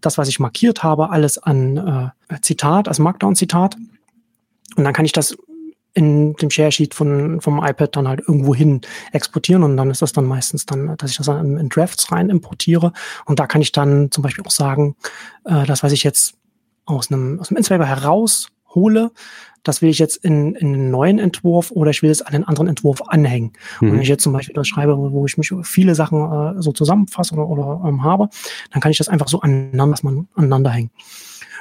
[0.00, 3.76] das, was ich markiert habe, alles an äh, Zitat, als Markdown-Zitat.
[4.76, 5.36] Und dann kann ich das
[5.94, 8.80] in dem Share Sheet von, vom iPad dann halt irgendwo hin
[9.12, 12.30] exportieren und dann ist das dann meistens dann, dass ich das dann in Drafts rein
[12.30, 12.92] importiere
[13.26, 14.96] und da kann ich dann zum Beispiel auch sagen,
[15.44, 16.34] äh, das, was ich jetzt
[16.84, 17.86] aus einem, aus dem Inkscape
[18.74, 19.10] heraushole,
[19.62, 22.44] das will ich jetzt in, in einen neuen Entwurf oder ich will es an einen
[22.44, 23.52] anderen Entwurf anhängen.
[23.80, 23.88] Mhm.
[23.88, 26.72] Und wenn ich jetzt zum Beispiel das schreibe, wo ich mich viele Sachen äh, so
[26.72, 28.28] zusammenfasse oder, oder ähm, habe,
[28.72, 30.90] dann kann ich das einfach so aneinander, dass man aneinander hängen.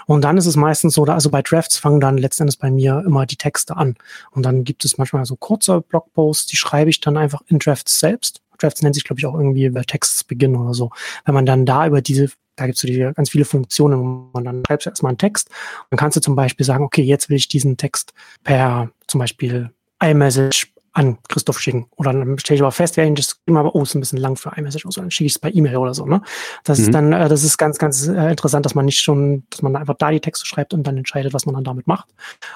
[0.06, 3.26] Und dann ist es meistens so, also bei Drafts fangen dann letztendlich bei mir immer
[3.26, 3.96] die Texte an.
[4.32, 8.00] Und dann gibt es manchmal so kurze Blogposts, die schreibe ich dann einfach in Drafts
[8.02, 8.42] selbst.
[8.58, 10.92] Drafts nennt sich, glaube ich, auch irgendwie über Texts beginnen oder so.
[11.24, 14.30] Wenn man dann da über diese, da gibt es so die, ganz viele Funktionen, wo
[14.34, 15.50] man dann schreibst erstmal einen Text.
[15.90, 18.14] Dann kannst du zum Beispiel sagen, okay, jetzt will ich diesen Text
[18.44, 21.88] per zum Beispiel iMessage an Christoph schicken.
[21.96, 24.36] Oder dann stelle ich aber fest, ja, das immer aber, oh, ist ein bisschen lang
[24.36, 26.06] für iMessage, also dann schicke ich es per E-Mail oder so.
[26.06, 26.22] Ne?
[26.64, 26.84] Das mhm.
[26.84, 29.76] ist dann, äh, das ist ganz, ganz äh, interessant, dass man nicht schon, dass man
[29.76, 32.10] einfach da die Texte schreibt und dann entscheidet, was man dann damit macht.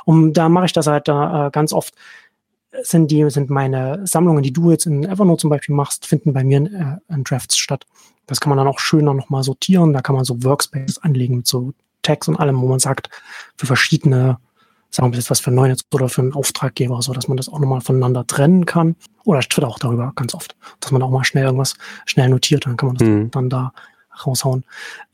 [0.06, 1.96] Und da mache ich das halt äh, ganz oft
[2.82, 6.44] sind die, sind meine Sammlungen, die du jetzt in Evernote zum Beispiel machst, finden bei
[6.44, 7.86] mir in, äh, in Drafts statt.
[8.28, 9.94] Das kann man dann auch schöner nochmal sortieren.
[9.94, 13.10] Da kann man so Workspaces anlegen mit so Tags und allem, wo man sagt,
[13.58, 14.38] für verschiedene
[14.90, 17.60] sagen wir jetzt was für Neunetz oder für einen Auftraggeber, so dass man das auch
[17.60, 18.96] nochmal voneinander trennen kann.
[19.26, 22.66] Oder ich twitter auch darüber ganz oft, dass man auch mal schnell irgendwas schnell notiert,
[22.66, 23.32] dann kann man das mhm.
[23.32, 23.74] dann da
[24.26, 24.64] raushauen.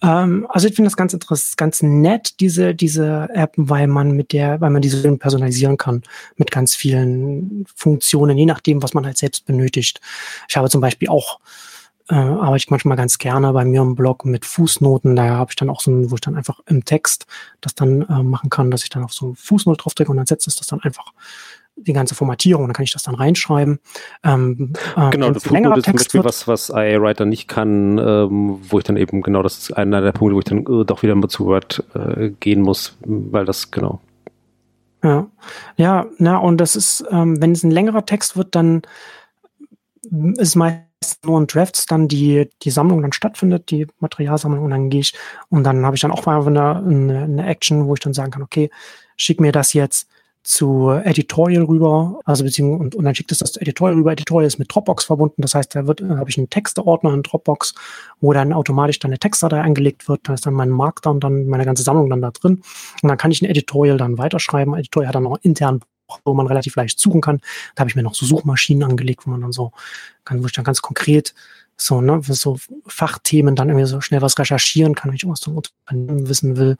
[0.01, 4.31] Ähm, also ich finde das ganz interessant, ganz nett, diese, diese App, weil man mit
[4.31, 6.03] der, weil man diese personalisieren kann
[6.37, 9.99] mit ganz vielen Funktionen, je nachdem, was man halt selbst benötigt.
[10.47, 11.39] Ich habe zum Beispiel auch
[12.13, 15.15] äh, arbeite ich manchmal ganz gerne bei mir im Blog mit Fußnoten.
[15.15, 17.25] Da habe ich dann auch so ein, wo ich dann einfach im Text
[17.59, 20.17] das dann äh, machen kann, dass ich dann auf so eine Fußnote drauf drücke und
[20.17, 21.11] dann setzt es das dann einfach
[21.75, 23.79] die ganze Formatierung, dann kann ich das dann reinschreiben.
[24.23, 27.97] Ähm, äh, genau, das Fußnote ist zum Beispiel wird, was, was IA Writer nicht kann,
[27.97, 30.85] ähm, wo ich dann eben, genau, das ist einer der Punkte, wo ich dann äh,
[30.85, 34.01] doch wieder mal zu Word äh, gehen muss, weil das, genau.
[35.03, 35.25] Ja,
[35.77, 38.83] ja, na, und das ist, ähm, wenn es ein längerer Text wird, dann
[40.37, 40.92] ist meist
[41.23, 45.13] nur in Drafts dann die, die Sammlung dann stattfindet, die Materialsammlung, und dann gehe ich
[45.49, 48.31] und dann habe ich dann auch mal eine, eine, eine Action, wo ich dann sagen
[48.31, 48.69] kann, okay,
[49.17, 50.07] schick mir das jetzt
[50.43, 54.11] zu Editorial rüber, also beziehungsweise und, und dann schickt es das Editorial rüber.
[54.11, 57.23] Editorial ist mit Dropbox verbunden, das heißt, da wird da habe ich einen Texteordner in
[57.23, 57.73] Dropbox,
[58.19, 61.63] wo dann automatisch dann eine Textdatei angelegt wird, da ist dann mein Markdown, dann meine
[61.63, 62.61] ganze Sammlung dann da drin
[63.01, 64.73] und dann kann ich ein Editorial dann weiterschreiben.
[64.73, 65.79] Editorial hat dann auch intern
[66.25, 67.39] wo man relativ leicht suchen kann.
[67.75, 69.71] Da habe ich mir noch so Suchmaschinen angelegt, wo man dann so
[70.25, 71.33] kann, wo ich dann ganz konkret
[71.75, 75.57] so, ne, so Fachthemen dann irgendwie so schnell was recherchieren kann, wenn ich irgendwas zum
[75.57, 76.77] Unternehmen wissen will.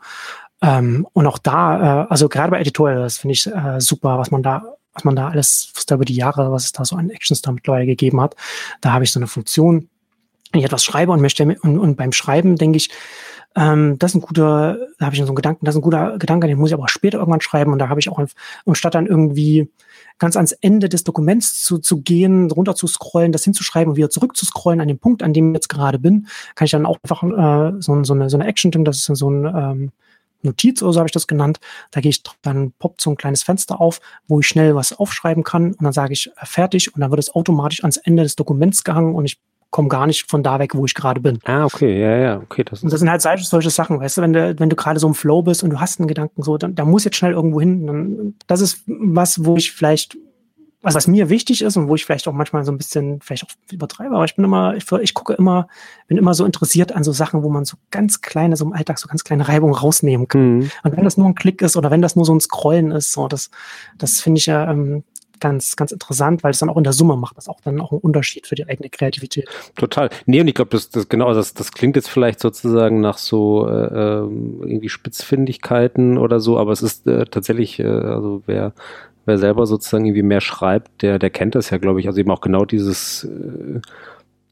[0.62, 4.32] Ähm, und auch da, äh, also gerade bei Editorial, das finde ich äh, super, was
[4.32, 6.96] man da, was man da alles, was da über die Jahre, was es da so
[6.96, 8.36] an Actions da mittlerweile gegeben hat.
[8.82, 9.90] Da habe ich so eine Funktion,
[10.52, 12.90] wenn ich etwas schreibe und möchte und, und beim Schreiben denke ich,
[13.56, 16.18] ähm, das ist ein guter, da habe ich so einen Gedanken, das ist ein guter
[16.18, 17.72] Gedanke, den muss ich aber auch später irgendwann schreiben.
[17.72, 18.24] Und da habe ich auch,
[18.66, 19.70] und statt dann irgendwie
[20.18, 24.10] ganz ans Ende des Dokuments zu, zu gehen, runter zu scrollen, das hinzuschreiben und wieder
[24.10, 26.86] zurück zu scrollen an den Punkt, an dem ich jetzt gerade bin, kann ich dann
[26.86, 29.92] auch einfach äh, so, so eine, so eine Action, das ist so ein ähm,
[30.44, 31.60] Notiz oder so habe ich das genannt.
[31.92, 35.44] Da gehe ich dann poppt so ein kleines Fenster auf, wo ich schnell was aufschreiben
[35.44, 35.72] kann.
[35.72, 36.94] Und dann sage ich äh, fertig.
[36.94, 39.16] Und dann wird es automatisch ans Ende des Dokuments gehangen.
[39.16, 39.40] Und ich
[39.74, 41.40] komme gar nicht von da weg, wo ich gerade bin.
[41.46, 42.64] Ah, okay, ja, ja, okay.
[42.64, 45.08] Das und das sind halt solche Sachen, weißt du, wenn du, wenn du gerade so
[45.08, 47.60] im Flow bist und du hast einen Gedanken so, dann, da muss jetzt schnell irgendwo
[47.60, 47.88] hin.
[47.88, 50.16] Dann, das ist was, wo ich vielleicht,
[50.84, 53.46] also was mir wichtig ist und wo ich vielleicht auch manchmal so ein bisschen, vielleicht
[53.46, 55.68] auch übertreibe, aber ich bin immer, ich, ich gucke immer,
[56.08, 59.00] bin immer so interessiert an so Sachen, wo man so ganz kleine, so im Alltag
[59.00, 60.60] so ganz kleine Reibungen rausnehmen kann.
[60.60, 60.72] Mhm.
[60.84, 63.12] Und wenn das nur ein Klick ist oder wenn das nur so ein Scrollen ist,
[63.12, 63.50] so, das,
[63.98, 65.04] das finde ich ja, ähm,
[65.44, 67.92] ganz, ganz interessant, weil es dann auch in der Summe macht das auch dann auch
[67.92, 69.50] einen Unterschied für die eigene Kreativität.
[69.76, 70.10] Total.
[70.26, 73.68] Nee, und ich glaube, das, das genau, das, das klingt jetzt vielleicht sozusagen nach so
[73.68, 78.72] äh, ähm, irgendwie Spitzfindigkeiten oder so, aber es ist äh, tatsächlich, äh, also wer
[79.26, 82.08] wer selber sozusagen irgendwie mehr schreibt, der, der kennt das ja, glaube ich.
[82.08, 83.82] Also eben auch genau dieses äh,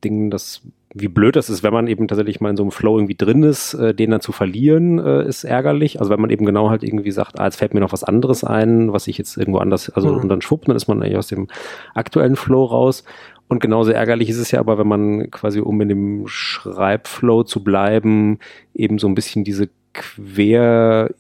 [0.03, 0.61] Ding, das
[0.93, 3.43] wie blöd das ist, wenn man eben tatsächlich mal in so einem Flow irgendwie drin
[3.43, 5.99] ist, äh, den dann zu verlieren, äh, ist ärgerlich.
[5.99, 8.43] Also wenn man eben genau halt irgendwie sagt, ah, jetzt fällt mir noch was anderes
[8.43, 10.21] ein, was ich jetzt irgendwo anders, also mhm.
[10.21, 11.47] und dann schwuppt, dann ist man eigentlich aus dem
[11.93, 13.03] aktuellen Flow raus.
[13.47, 17.63] Und genauso ärgerlich ist es ja aber, wenn man quasi, um in dem Schreibflow zu
[17.63, 18.39] bleiben,
[18.73, 21.13] eben so ein bisschen diese Querideen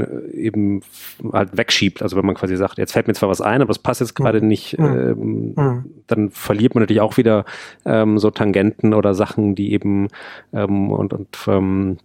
[0.00, 0.82] äh, eben
[1.32, 2.02] halt wegschiebt.
[2.02, 4.14] Also wenn man quasi sagt, jetzt fällt mir zwar was ein, aber es passt jetzt
[4.14, 4.48] gerade mhm.
[4.48, 5.84] nicht, ähm, mhm.
[6.06, 7.44] dann verliert man natürlich auch wieder
[7.84, 10.08] ähm, so Tangenten oder Sachen, die eben
[10.52, 11.98] ähm, und, und ähm,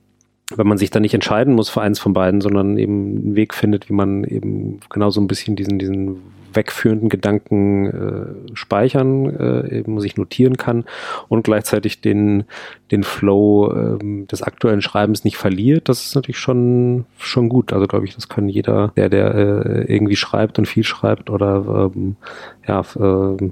[0.56, 3.54] wenn man sich da nicht entscheiden muss für eins von beiden, sondern eben einen Weg
[3.54, 6.22] findet, wie man eben genau so ein bisschen diesen, diesen
[6.56, 10.86] wegführenden Gedanken äh, speichern, äh, eben sich notieren kann
[11.28, 12.46] und gleichzeitig den,
[12.92, 17.74] den Flow äh, des aktuellen Schreibens nicht verliert, das ist natürlich schon, schon gut.
[17.74, 21.92] Also glaube ich, das kann jeder, der, der äh, irgendwie schreibt und viel schreibt oder
[21.96, 22.16] ähm,
[22.68, 23.52] ja, äh,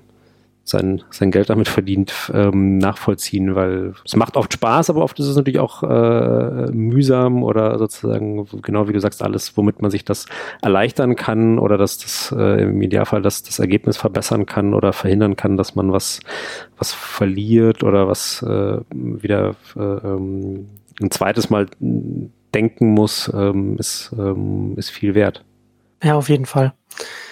[0.63, 5.27] sein, sein Geld damit verdient, ähm, nachvollziehen, weil es macht oft Spaß, aber oft ist
[5.27, 10.05] es natürlich auch äh, mühsam oder sozusagen, genau wie du sagst, alles, womit man sich
[10.05, 10.27] das
[10.61, 15.35] erleichtern kann oder dass das äh, im Idealfall das, das Ergebnis verbessern kann oder verhindern
[15.35, 16.19] kann, dass man was,
[16.77, 20.67] was verliert oder was äh, wieder äh, ähm,
[21.01, 21.67] ein zweites Mal
[22.53, 25.43] denken muss, ähm, ist, ähm, ist viel wert.
[26.03, 26.73] Ja, auf jeden Fall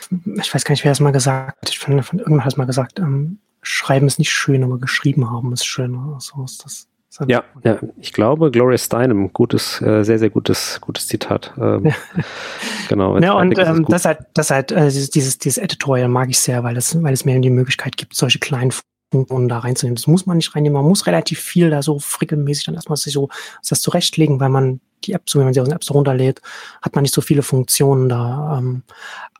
[0.09, 1.69] ich weiß gar nicht, wer es mal gesagt hat.
[1.69, 5.29] Ich finde, von irgendwann hat es mal gesagt, ähm, Schreiben ist nicht schön, aber geschrieben
[5.29, 6.17] haben ist schöner.
[6.19, 6.87] So ist das.
[7.27, 11.53] Ja, ja, ich glaube, Gloria Steinem, gutes, äh, sehr, sehr gutes, gutes Zitat.
[11.59, 11.91] Ähm,
[12.87, 13.17] genau.
[13.17, 16.77] Ja, und ähm, das halt, das halt, äh, dieses, dieses Editorial mag ich sehr, weil
[16.77, 18.71] es, weil es mir die Möglichkeit gibt, solche kleinen
[19.11, 19.95] Funktionen da reinzunehmen.
[19.95, 20.79] Das muss man nicht reinnehmen.
[20.79, 23.29] Man muss relativ viel da so frickelmäßig dann erstmal sich so
[23.67, 26.41] das zurechtlegen, weil man die App, so wie man sie aus den Apps runterlädt,
[26.81, 28.57] hat man nicht so viele Funktionen da.
[28.57, 28.83] Ähm,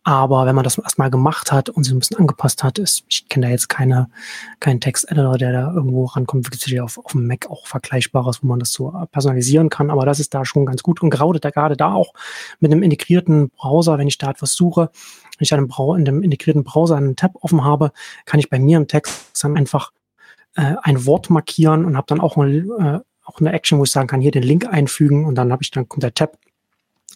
[0.04, 3.28] aber wenn man das erstmal gemacht hat und sie ein bisschen angepasst hat, ist, ich
[3.28, 4.10] kenne da jetzt keine,
[4.60, 6.48] keinen Text-Editor, der da irgendwo rankommt.
[6.52, 9.92] Es auf, auf dem Mac auch Vergleichbares, wo man das so personalisieren kann.
[9.92, 11.02] Aber das ist da schon ganz gut.
[11.02, 12.14] Und gerade da, gerade da auch
[12.60, 14.90] mit einem integrierten Browser, wenn ich da etwas suche,
[15.38, 17.92] wenn ich dann in dem integrierten Browser einen Tab offen habe,
[18.26, 19.92] kann ich bei mir im Text dann einfach
[20.56, 24.08] äh, ein Wort markieren und habe dann auch, äh, auch eine Action, wo ich sagen
[24.08, 26.38] kann, hier den Link einfügen und dann habe ich dann kommt der Tab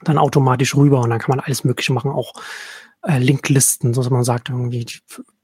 [0.03, 2.33] dann automatisch rüber und dann kann man alles Mögliche machen, auch
[3.03, 4.85] äh, Linklisten, so dass man sagt, irgendwie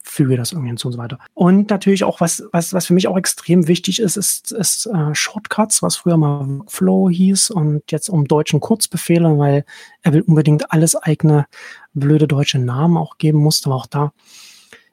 [0.02, 1.20] füge das irgendwie hinzu und so weiter.
[1.34, 5.14] Und natürlich auch, was, was, was für mich auch extrem wichtig ist, ist, ist äh,
[5.14, 9.66] Shortcuts, was früher mal Workflow hieß und jetzt um deutschen Kurzbefehle, weil
[10.02, 11.46] er will unbedingt alles eigene
[11.94, 14.12] blöde deutsche Namen auch geben musste, aber auch da.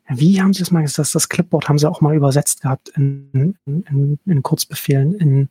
[0.08, 1.14] Wie haben sie das mal gesagt?
[1.14, 5.48] Das Clipboard haben sie auch mal übersetzt gehabt in, in, in, in Kurzbefehlen in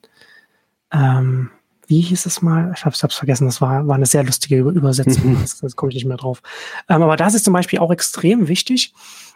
[0.91, 1.49] ähm,
[1.87, 2.73] wie hieß es mal?
[2.75, 5.95] Ich habe es vergessen, das war, war eine sehr lustige Übersetzung, das, das komme ich
[5.95, 6.41] nicht mehr drauf.
[6.89, 8.93] Ähm, aber das ist zum Beispiel auch extrem wichtig,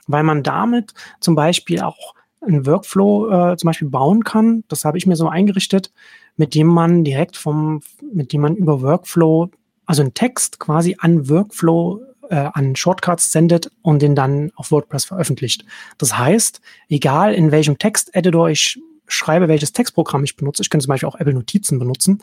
[0.08, 4.64] weil man damit zum Beispiel auch einen Workflow äh, zum Beispiel bauen kann.
[4.68, 5.92] Das habe ich mir so eingerichtet,
[6.38, 7.82] mit dem man direkt vom,
[8.14, 9.52] mit dem man über Workflow,
[9.86, 15.06] also einen Text quasi an Workflow äh, an Shortcuts sendet und den dann auf WordPress
[15.06, 15.66] veröffentlicht.
[15.98, 18.80] Das heißt, egal in welchem Text-Editor ich
[19.12, 20.62] schreibe, welches Textprogramm ich benutze.
[20.62, 22.20] Ich kann zum Beispiel auch Apple Notizen benutzen.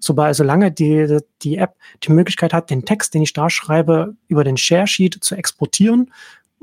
[0.00, 4.42] Sobald, solange die, die App die Möglichkeit hat, den Text, den ich da schreibe, über
[4.42, 6.10] den Share Sheet zu exportieren,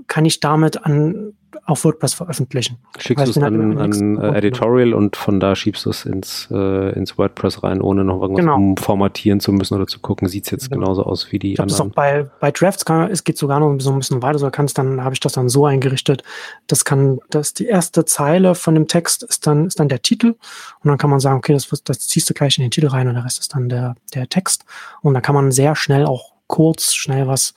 [0.05, 1.33] kann ich damit an
[1.65, 2.77] auf WordPress veröffentlichen.
[2.97, 6.93] Schickst du es an, an äh, Editorial und von da schiebst du es ins, äh,
[6.93, 8.55] ins WordPress rein, ohne noch irgendwas genau.
[8.55, 10.85] umformatieren zu müssen oder zu gucken, sieht es jetzt genau.
[10.85, 11.77] genauso aus wie die ich anderen.
[11.77, 14.49] Das auch bei, bei Drafts kann, es geht sogar noch so ein bisschen weiter, so
[14.49, 16.23] kannst dann, habe ich das dann so eingerichtet,
[16.67, 20.35] das kann, dass die erste Zeile von dem Text ist dann, ist dann der Titel
[20.83, 23.07] und dann kann man sagen, okay, das, das ziehst du gleich in den Titel rein
[23.07, 24.65] und der Rest ist dann der, der Text
[25.01, 27.53] und dann kann man sehr schnell auch kurz, schnell was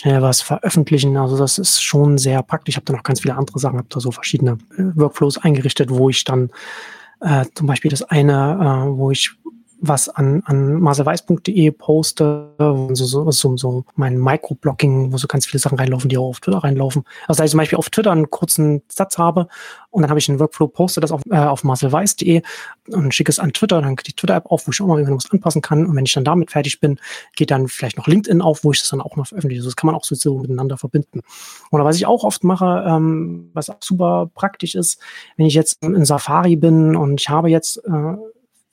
[0.00, 1.16] schnell was veröffentlichen.
[1.16, 2.72] Also das ist schon sehr praktisch.
[2.72, 5.90] Ich habe da noch ganz viele andere Sachen, habe da so verschiedene äh, Workflows eingerichtet,
[5.90, 6.50] wo ich dann
[7.20, 9.32] äh, zum Beispiel das eine, äh, wo ich
[9.80, 15.58] was an, an marcelweiß.de poste, so, so, so, so mein Microblocking, wo so ganz viele
[15.58, 17.04] Sachen reinlaufen, die auch auf Twitter reinlaufen.
[17.26, 19.48] Also da ich zum Beispiel auf Twitter einen kurzen Satz habe
[19.90, 22.42] und dann habe ich einen Workflow, poste das auf, äh, auf marcelweiß.de
[22.88, 25.30] und schicke es an Twitter, dann geht die Twitter-App auf, wo ich auch noch irgendwas
[25.30, 26.98] anpassen kann und wenn ich dann damit fertig bin,
[27.36, 29.60] geht dann vielleicht noch LinkedIn auf, wo ich das dann auch noch veröffentliche.
[29.60, 31.22] Also das kann man auch so, so miteinander verbinden.
[31.70, 35.00] Oder was ich auch oft mache, ähm, was auch super praktisch ist,
[35.36, 38.16] wenn ich jetzt in Safari bin und ich habe jetzt äh,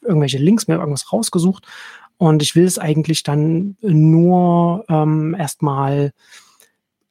[0.08, 1.67] irgendwelche Links, mir irgendwas rausgesucht
[2.17, 6.12] und ich will es eigentlich dann nur ähm, erstmal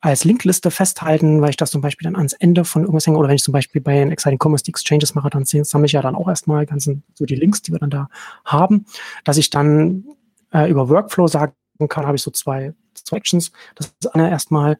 [0.00, 3.28] als Linkliste festhalten, weil ich das zum Beispiel dann ans Ende von irgendwas hänge oder
[3.28, 6.02] wenn ich zum Beispiel bei den Exciting Commerce die Exchanges mache, dann sammle ich ja
[6.02, 8.09] dann auch erstmal ganzen so die Links, die wir dann da
[8.44, 8.87] haben,
[9.24, 10.04] dass ich dann
[10.52, 11.54] äh, über Workflow sagen
[11.88, 13.52] kann, habe ich so zwei, zwei Actions.
[13.74, 14.78] Das eine erstmal,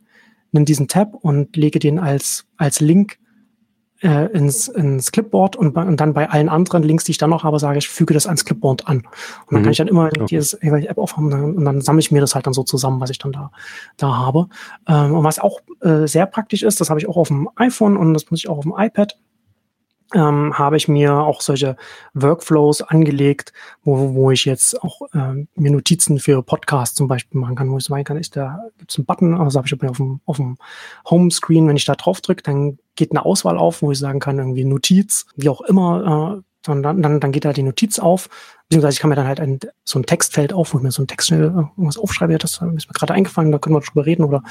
[0.53, 3.19] nimm diesen Tab und lege den als, als Link
[4.07, 7.43] äh, ins, ins Clipboard und, und, dann bei allen anderen Links, die ich dann noch
[7.43, 8.99] habe, sage ich, füge das ans Clipboard an.
[8.99, 9.07] Und
[9.51, 9.65] dann mhm.
[9.65, 10.27] kann ich dann immer okay.
[10.31, 13.19] dieses App aufhaben und dann sammle ich mir das halt dann so zusammen, was ich
[13.19, 13.51] dann da,
[13.97, 14.47] da habe.
[14.87, 17.97] Ähm, und was auch äh, sehr praktisch ist, das habe ich auch auf dem iPhone
[17.97, 19.19] und das muss ich auch auf dem iPad
[20.15, 21.77] ähm, habe ich mir auch solche
[22.15, 27.57] Workflows angelegt, wo, wo ich jetzt auch ähm, mir Notizen für Podcasts zum Beispiel machen
[27.57, 29.97] kann, wo ich sagen kann, ist da gibt es einen Button, also habe ich auf
[29.97, 30.59] dem, auf dem
[31.11, 34.39] Homescreen, wenn ich da drauf drücke, dann geht eine Auswahl auf, wo ich sagen kann,
[34.39, 38.29] irgendwie Notiz, wie auch immer, äh, dann, dann, dann geht da die Notiz auf,
[38.69, 41.03] beziehungsweise ich kann mir dann halt ein, so ein Textfeld auf, wo ich mir so
[41.03, 44.07] ein Text schnell äh, irgendwas aufschreibe, das ist mir gerade eingefallen, da können wir drüber
[44.07, 44.43] reden oder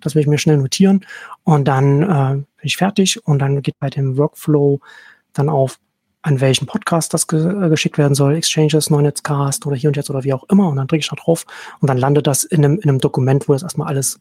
[0.00, 1.04] das will ich mir schnell notieren.
[1.42, 4.80] Und dann äh, bin ich fertig und dann geht bei dem Workflow
[5.32, 5.78] dann auf,
[6.22, 10.08] an welchen Podcast das ge äh, geschickt werden soll, Exchanges, Neunetzcast oder hier und jetzt
[10.08, 10.68] oder wie auch immer.
[10.68, 11.44] Und dann drücke ich da drauf
[11.80, 14.20] und dann landet das in einem, in einem Dokument, wo das erstmal alles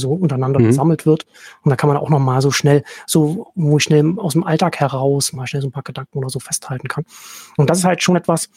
[0.00, 0.66] so untereinander mhm.
[0.66, 1.26] gesammelt wird.
[1.62, 4.44] Und da kann man auch noch mal so schnell, so wo ich schnell aus dem
[4.44, 7.04] Alltag heraus mal schnell so ein paar Gedanken oder so festhalten kann.
[7.56, 8.48] Und das ist halt schon etwas,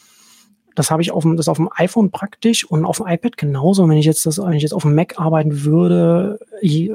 [0.75, 3.87] das habe ich auf dem, das auf dem iPhone praktisch und auf dem iPad genauso.
[3.87, 6.39] Wenn ich jetzt das, wenn ich jetzt auf dem Mac arbeiten würde,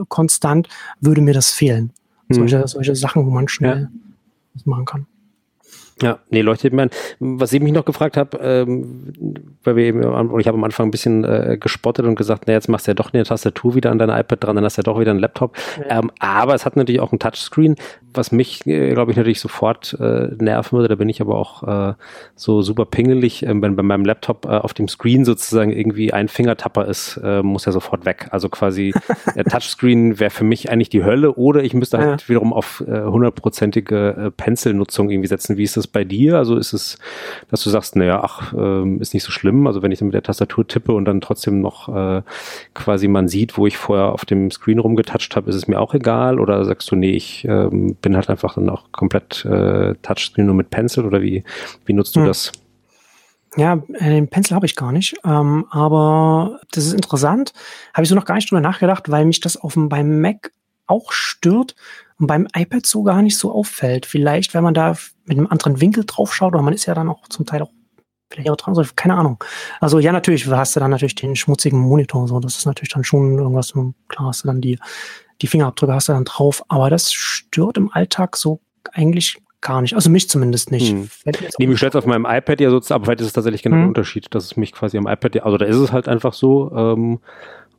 [0.09, 0.69] konstant,
[1.01, 1.93] würde mir das fehlen.
[2.29, 2.35] Mhm.
[2.35, 3.89] Solche, solche Sachen, wo man schnell
[4.55, 4.63] ja.
[4.65, 5.07] machen kann.
[6.03, 6.91] Ja, nee, leuchtet mir an.
[7.19, 9.13] Was ich mich noch gefragt habe, ähm,
[9.65, 10.01] weil wir eben,
[10.41, 12.95] ich habe am Anfang ein bisschen äh, gespottet und gesagt, na, jetzt machst du ja
[12.95, 15.21] doch eine Tastatur wieder an dein iPad dran, dann hast du ja doch wieder einen
[15.21, 15.57] Laptop.
[15.79, 15.99] Ja.
[15.99, 17.77] Ähm, aber es hat natürlich auch ein Touchscreen,
[18.15, 20.89] was mich, äh, glaube ich, natürlich sofort äh, nerven würde.
[20.89, 21.95] Da bin ich aber auch äh,
[22.35, 26.29] so super pingelig, äh, wenn bei meinem Laptop äh, auf dem Screen sozusagen irgendwie ein
[26.29, 28.29] Fingertapper ist, äh, muss er sofort weg.
[28.31, 28.95] Also quasi
[29.35, 32.29] äh, Touchscreen wäre für mich eigentlich die Hölle oder ich müsste halt ja.
[32.29, 35.57] wiederum auf äh, hundertprozentige äh, Pencil-Nutzung irgendwie setzen.
[35.57, 36.37] Wie ist das bei dir?
[36.39, 36.99] Also ist es,
[37.51, 39.67] dass du sagst, naja, ach, äh, ist nicht so schlimm.
[39.67, 42.23] Also wenn ich dann mit der Tastatur tippe und dann trotzdem noch äh,
[42.75, 45.95] quasi man sieht, wo ich vorher auf dem Screen rumgetatscht habe, ist es mir auch
[45.95, 46.41] egal?
[46.41, 50.55] Oder sagst du, nee, ich äh, bin halt einfach dann auch komplett äh, Touchscreen nur
[50.55, 51.45] mit Pencil oder wie,
[51.87, 52.27] wie nutzt du hm.
[52.27, 52.53] das?
[53.57, 57.53] Ja, äh, den Pencil habe ich gar nicht, ähm, aber das ist interessant.
[57.95, 60.53] Habe ich so noch gar nicht drüber nachgedacht, weil mich das auf dem, beim Mac
[60.87, 61.75] auch stört
[62.19, 64.07] und beim iPad so gar nicht so auffällt.
[64.07, 64.97] Vielleicht, wenn man da
[65.31, 67.71] mit einem anderen Winkel drauf schaut, oder man ist ja dann auch zum Teil auch
[68.31, 69.43] vielleicht auch dran, so, keine Ahnung.
[69.81, 73.05] Also ja, natürlich hast du dann natürlich den schmutzigen Monitor, so das ist natürlich dann
[73.05, 73.73] schon irgendwas,
[74.09, 74.79] klar hast du dann die,
[75.43, 78.61] die Fingerabdrücke hast du dann drauf, aber das stört im Alltag so
[78.93, 79.95] eigentlich gar nicht.
[79.95, 80.93] Also mich zumindest nicht.
[80.93, 81.11] Hm.
[81.59, 83.83] Nee, mich stört auf meinem iPad ja sozusagen, aber vielleicht ist es tatsächlich genau hm.
[83.83, 86.73] der Unterschied, dass es mich quasi am iPad, also da ist es halt einfach so,
[86.75, 87.21] ähm,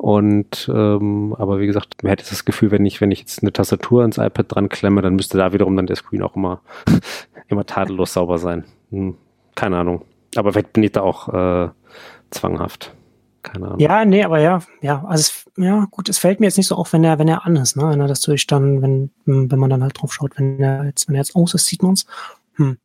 [0.01, 3.53] und ähm, aber wie gesagt, man hätte das Gefühl, wenn ich, wenn ich jetzt eine
[3.53, 6.61] Tastatur ans iPad dran klemme, dann müsste da wiederum dann der Screen auch immer,
[7.49, 8.65] immer tadellos sauber sein.
[8.89, 9.15] Hm,
[9.53, 10.03] keine Ahnung.
[10.35, 11.69] Aber vielleicht bin ich da auch äh,
[12.31, 12.95] zwanghaft.
[13.43, 13.79] Keine Ahnung.
[13.79, 16.77] Ja, nee, aber ja, ja, also es, ja, gut, es fällt mir jetzt nicht so
[16.77, 17.87] auf, wenn er, wenn er an ist, ne?
[17.87, 21.15] Wenn er das dann, wenn, wenn man dann halt drauf schaut, wenn er jetzt, wenn
[21.15, 22.07] er jetzt aus ist, sieht man es.
[22.55, 22.79] Hm.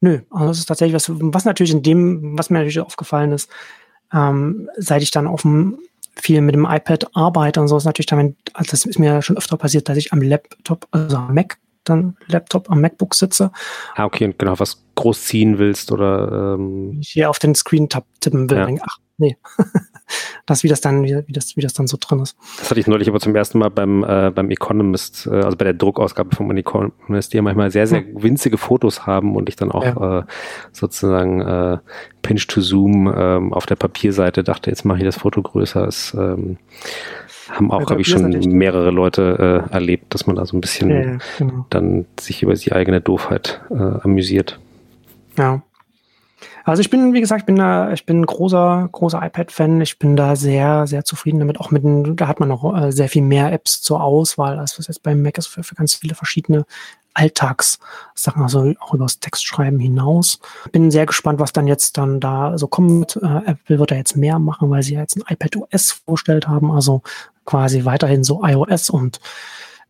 [0.00, 3.48] Nö, also das ist tatsächlich was, was natürlich in dem, was mir natürlich aufgefallen ist,
[4.12, 5.78] ähm, seit ich dann auf dem
[6.18, 9.36] viel mit dem iPad arbeite und so ist natürlich dann, also das ist mir schon
[9.36, 13.52] öfter passiert, dass ich am Laptop, also am Mac, dann Laptop am MacBook sitze.
[13.94, 18.50] Ah, okay, und genau, was groß ziehen willst oder ähm hier auf den Screen tippen
[18.50, 18.68] will, ja.
[18.82, 19.36] ach, nee.
[20.46, 22.36] das, wie das dann, wie, das, wie das dann so drin ist.
[22.58, 25.64] Das hatte ich neulich aber zum ersten Mal beim, äh, beim Economist, äh, also bei
[25.64, 29.72] der Druckausgabe vom Economist, die ja manchmal sehr, sehr winzige Fotos haben und ich dann
[29.72, 30.20] auch ja.
[30.20, 30.24] äh,
[30.72, 31.78] sozusagen äh,
[32.22, 35.86] Pinch to Zoom ähm, auf der Papierseite dachte, jetzt mache ich das Foto größer.
[35.86, 36.58] Es, ähm,
[37.50, 40.90] haben auch, habe ich schon mehrere Leute äh, erlebt, dass man da so ein bisschen
[40.90, 41.66] ja, genau.
[41.70, 44.58] dann sich über die eigene Doofheit äh, amüsiert.
[45.38, 45.62] Ja.
[46.66, 49.80] Also ich bin, wie gesagt, ich bin da, ich bin großer, großer iPad-Fan.
[49.82, 51.60] Ich bin da sehr, sehr zufrieden damit.
[51.60, 54.76] Auch mit den, da hat man noch äh, sehr viel mehr Apps zur Auswahl, als
[54.76, 56.66] was jetzt beim Mac ist für, für ganz viele verschiedene
[57.14, 60.40] Alltagssachen, also auch über das Textschreiben hinaus.
[60.72, 63.14] Bin sehr gespannt, was dann jetzt dann da so kommt.
[63.22, 66.48] Äh, Apple wird da jetzt mehr machen, weil sie ja jetzt ein iPad OS vorgestellt
[66.48, 67.00] haben, also
[67.44, 69.20] quasi weiterhin so iOS und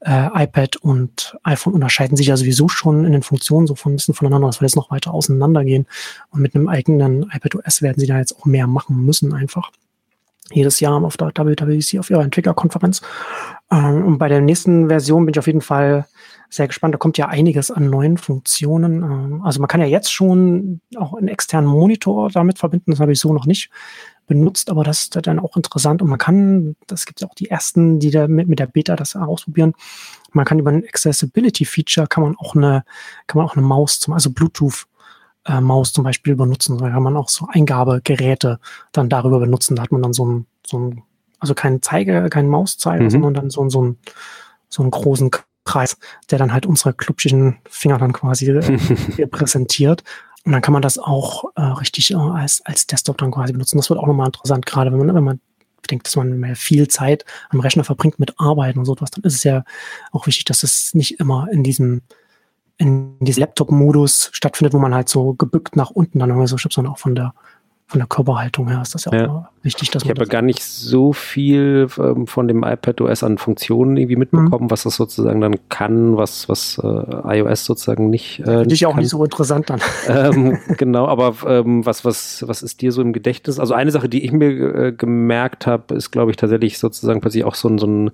[0.00, 3.96] äh, iPad und iPhone unterscheiden sich ja sowieso schon in den Funktionen so von ein
[3.96, 4.48] bisschen voneinander.
[4.48, 5.86] Das wird jetzt noch weiter auseinandergehen.
[6.30, 9.70] Und mit einem eigenen iPad OS werden sie da jetzt auch mehr machen müssen einfach.
[10.52, 13.02] Jedes Jahr auf der WWDC auf ihrer Entwicklerkonferenz.
[13.70, 16.06] Ähm, und bei der nächsten Version bin ich auf jeden Fall
[16.50, 16.94] sehr gespannt.
[16.94, 19.02] Da kommt ja einiges an neuen Funktionen.
[19.02, 22.92] Ähm, also man kann ja jetzt schon auch einen externen Monitor damit verbinden.
[22.92, 23.70] Das habe ich so noch nicht
[24.26, 27.48] benutzt, aber das ist dann auch interessant und man kann, das gibt es auch die
[27.48, 29.74] ersten, die da mit, mit der Beta das ausprobieren.
[30.32, 32.84] Man kann über ein Accessibility Feature kann man auch eine,
[33.26, 34.86] kann man auch eine Maus zum, also Bluetooth
[35.46, 36.78] äh, Maus zum Beispiel benutzen.
[36.78, 38.58] Da kann man auch so Eingabegeräte
[38.92, 39.76] dann darüber benutzen.
[39.76, 41.02] Da hat man dann so ein, so ein
[41.38, 43.10] also kein Zeige, kein Mauszeiger, mhm.
[43.10, 43.98] sondern dann so, so, ein,
[44.68, 45.30] so einen großen
[45.64, 45.96] Kreis,
[46.30, 48.50] der dann halt unsere klubschigen Finger dann quasi
[49.18, 50.02] repräsentiert.
[50.46, 53.78] Und dann kann man das auch äh, richtig äh, als, als Desktop dann quasi benutzen.
[53.78, 55.40] Das wird auch nochmal interessant, gerade wenn man, wenn man
[55.90, 59.24] denkt, dass man mehr viel Zeit am Rechner verbringt mit Arbeiten und so etwas, dann
[59.24, 59.64] ist es ja
[60.12, 62.02] auch wichtig, dass es nicht immer in diesem
[62.78, 66.76] in diesem Laptop-Modus stattfindet, wo man halt so gebückt nach unten dann immer so schubst,
[66.76, 67.32] sondern auch von der
[67.88, 69.28] von der Körperhaltung her ist das ja, ja.
[69.28, 70.16] auch wichtig, dass ich man.
[70.16, 74.64] Ich habe gar nicht so viel ähm, von dem iPad OS an Funktionen irgendwie mitbekommen,
[74.64, 74.70] mhm.
[74.72, 78.40] was das sozusagen dann kann, was, was äh, iOS sozusagen nicht.
[78.40, 79.00] Äh, Finde ich auch kann.
[79.00, 79.80] nicht so interessant dann.
[80.08, 83.60] Ähm, genau, aber ähm, was, was, was ist dir so im Gedächtnis?
[83.60, 87.44] Also eine Sache, die ich mir äh, gemerkt habe, ist, glaube ich, tatsächlich sozusagen plötzlich
[87.44, 88.10] auch so ein, so ein,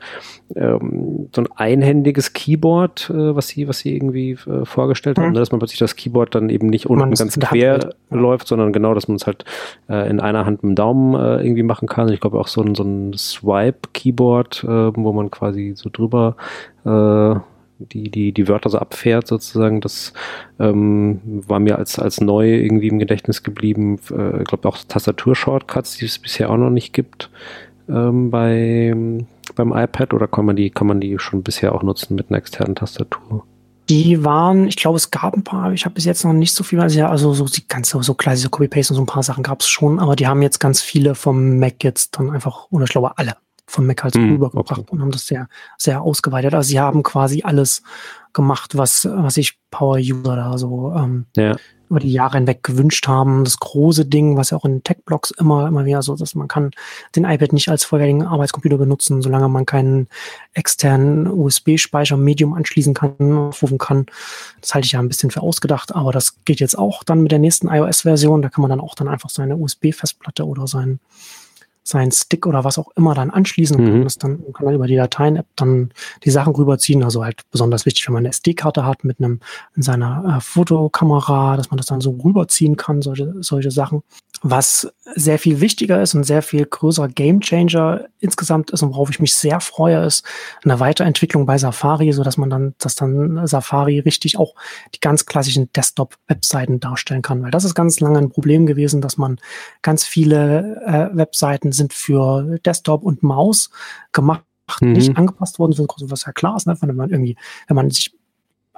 [0.55, 5.23] ähm, so ein einhändiges Keyboard, äh, was sie, was sie irgendwie äh, vorgestellt mhm.
[5.23, 5.39] haben, ne?
[5.39, 9.09] dass man plötzlich das Keyboard dann eben nicht unten ganz quer läuft, sondern genau, dass
[9.09, 9.47] man es halt
[9.89, 12.09] äh, in einer Hand mit dem Daumen äh, irgendwie machen kann.
[12.13, 16.37] Ich glaube auch so ein, so ein Swipe-Keyboard, äh, wo man quasi so drüber
[16.85, 17.41] äh,
[17.79, 19.81] die, die, die Wörter so abfährt sozusagen.
[19.81, 20.13] Das
[20.59, 23.99] ähm, war mir als, als neu irgendwie im Gedächtnis geblieben.
[24.11, 27.31] Äh, ich glaube auch Tastatur-Shortcuts, die es bisher auch noch nicht gibt
[27.89, 28.95] ähm, bei,
[29.55, 32.39] beim iPad oder kann man die, kann man die schon bisher auch nutzen mit einer
[32.39, 33.45] externen Tastatur?
[33.93, 36.65] Die waren, ich glaube, es gab ein paar, ich habe bis jetzt noch nicht so
[36.65, 39.23] viel, also ja, also so die ganze, so klar, diese Copy-Paste und so ein paar
[39.23, 42.69] Sachen gab es schon, aber die haben jetzt ganz viele vom Mac jetzt dann einfach,
[42.71, 43.37] oder ich glaube alle
[43.67, 44.91] vom Mac halt mm, rübergebracht okay.
[44.91, 46.55] und haben das sehr, sehr ausgeweitet.
[46.55, 47.83] Also sie haben quasi alles
[48.33, 51.57] gemacht, was, was sich Power-User da so ähm, ja
[51.93, 53.45] über die Jahre hinweg gewünscht haben.
[53.45, 56.71] Das große Ding, was ja auch in Tech-Blogs immer, immer wieder so, dass man kann
[57.15, 60.09] den iPad nicht als vollwertigen Arbeitscomputer benutzen, solange man keinen
[60.55, 64.07] externen USB-Speicher Medium anschließen kann, aufrufen kann.
[64.63, 67.31] Das halte ich ja ein bisschen für ausgedacht, aber das geht jetzt auch dann mit
[67.31, 68.41] der nächsten iOS-Version.
[68.41, 70.99] Da kann man dann auch dann einfach seine USB-Festplatte oder sein
[71.85, 73.87] seinen Stick oder was auch immer dann anschließen mhm.
[73.87, 75.91] kann, das dann, kann dann über die Dateien-App dann
[76.25, 77.03] die Sachen rüberziehen.
[77.03, 79.41] Also halt besonders wichtig, wenn man eine SD-Karte hat mit einem
[79.75, 84.03] in seiner äh, Fotokamera, dass man das dann so rüberziehen kann, solche, solche Sachen.
[84.43, 89.21] Was sehr viel wichtiger ist und sehr viel größerer Gamechanger insgesamt ist und worauf ich
[89.21, 90.25] mich sehr freue, ist
[90.65, 94.55] eine Weiterentwicklung bei Safari, so dass man dann, dass dann Safari richtig auch
[94.95, 97.43] die ganz klassischen Desktop-Webseiten darstellen kann.
[97.43, 99.39] Weil das ist ganz lange ein Problem gewesen, dass man
[99.83, 103.71] ganz viele äh, Webseiten sind für Desktop und Maus
[104.13, 104.45] gemacht,
[104.81, 104.93] mhm.
[104.93, 106.77] nicht angepasst worden sind, was ja klar ist, ne?
[106.81, 107.37] wenn man irgendwie,
[107.69, 108.15] wenn man sich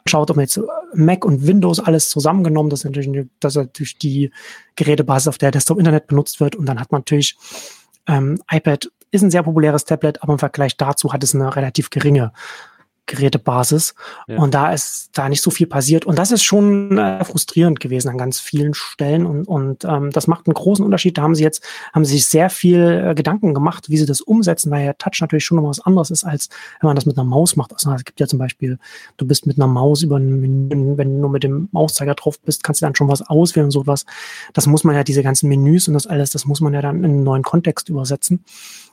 [0.07, 0.61] schaut, ob man jetzt
[0.95, 4.31] Mac und Windows alles zusammengenommen, das ist natürlich, dass natürlich die
[4.77, 6.57] Gerätebasis, auf der Desktop-Internet benutzt wird.
[6.57, 7.37] Und dann hat man natürlich
[8.07, 11.91] ähm, iPad ist ein sehr populäres Tablet, aber im Vergleich dazu hat es eine relativ
[11.91, 12.33] geringe
[13.07, 13.95] Gerätebasis.
[14.27, 14.39] Ja.
[14.39, 16.07] Und da ist da nicht so viel passiert.
[16.07, 19.27] Und das ist schon äh, frustrierend gewesen an ganz vielen Stellen.
[19.27, 21.19] Und, und ähm, das macht einen großen Unterschied.
[21.19, 24.21] Da haben sie jetzt, haben sie sich sehr viel äh, Gedanken gemacht, wie sie das
[24.21, 26.49] umsetzen, weil ja Touch natürlich schon noch was anderes ist, als
[26.81, 27.73] wenn man das mit einer Maus macht.
[27.73, 28.79] Also es gibt ja zum Beispiel,
[29.17, 32.41] du bist mit einer Maus über ein Menü, wenn du nur mit dem Mauszeiger drauf
[32.41, 34.07] bist, kannst du dann schon was auswählen und sowas.
[34.53, 36.99] Das muss man ja, diese ganzen Menüs und das alles, das muss man ja dann
[36.99, 38.45] in einen neuen Kontext übersetzen.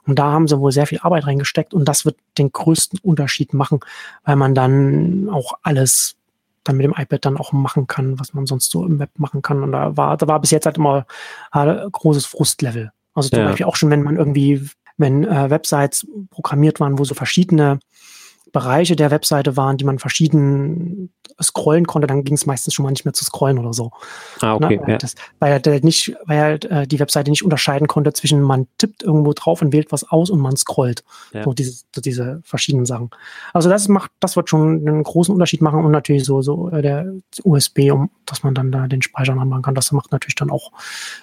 [0.05, 3.53] Und da haben sie wohl sehr viel Arbeit reingesteckt und das wird den größten Unterschied
[3.53, 3.79] machen,
[4.23, 6.15] weil man dann auch alles
[6.63, 9.41] dann mit dem iPad dann auch machen kann, was man sonst so im Web machen
[9.41, 9.63] kann.
[9.63, 11.05] Und da war, da war bis jetzt halt immer
[11.53, 12.91] äh, großes Frustlevel.
[13.13, 13.45] Also zum ja.
[13.45, 17.79] Beispiel auch schon, wenn man irgendwie, wenn äh, Websites programmiert waren, wo so verschiedene
[18.51, 22.91] Bereiche der Webseite waren, die man verschieden scrollen konnte, dann ging es meistens schon mal
[22.91, 23.91] nicht mehr zu scrollen oder so.
[24.41, 24.77] Ah, okay.
[24.77, 24.91] Ne?
[24.93, 24.97] Ja.
[24.97, 28.67] Das, weil er halt nicht, weil halt, äh, die Webseite nicht unterscheiden konnte zwischen man
[28.77, 31.03] tippt irgendwo drauf und wählt was aus und man scrollt.
[31.33, 31.43] Ja.
[31.43, 33.09] So diese, so diese verschiedenen Sachen.
[33.53, 36.81] Also das macht, das wird schon einen großen Unterschied machen und natürlich so, so äh,
[36.81, 39.75] der USB, um dass man dann da den Speicher anmachen kann.
[39.75, 40.71] Das macht natürlich dann auch,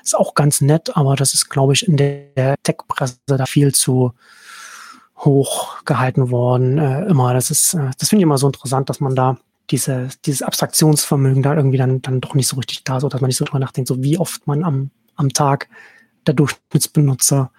[0.02, 4.12] ist auch ganz nett, aber das ist, glaube ich, in der Tech-Presse da viel zu
[5.18, 6.78] hoch gehalten worden.
[6.78, 9.36] Äh, immer, das ist, äh, das finde ich immer so interessant, dass man da
[9.70, 13.20] diese, dieses Abstraktionsvermögen da irgendwie dann, dann doch nicht so richtig da ist, oder dass
[13.20, 15.68] man nicht so drüber nachdenkt, so wie oft man am, am Tag
[16.26, 17.50] der Durchschnittsbenutzer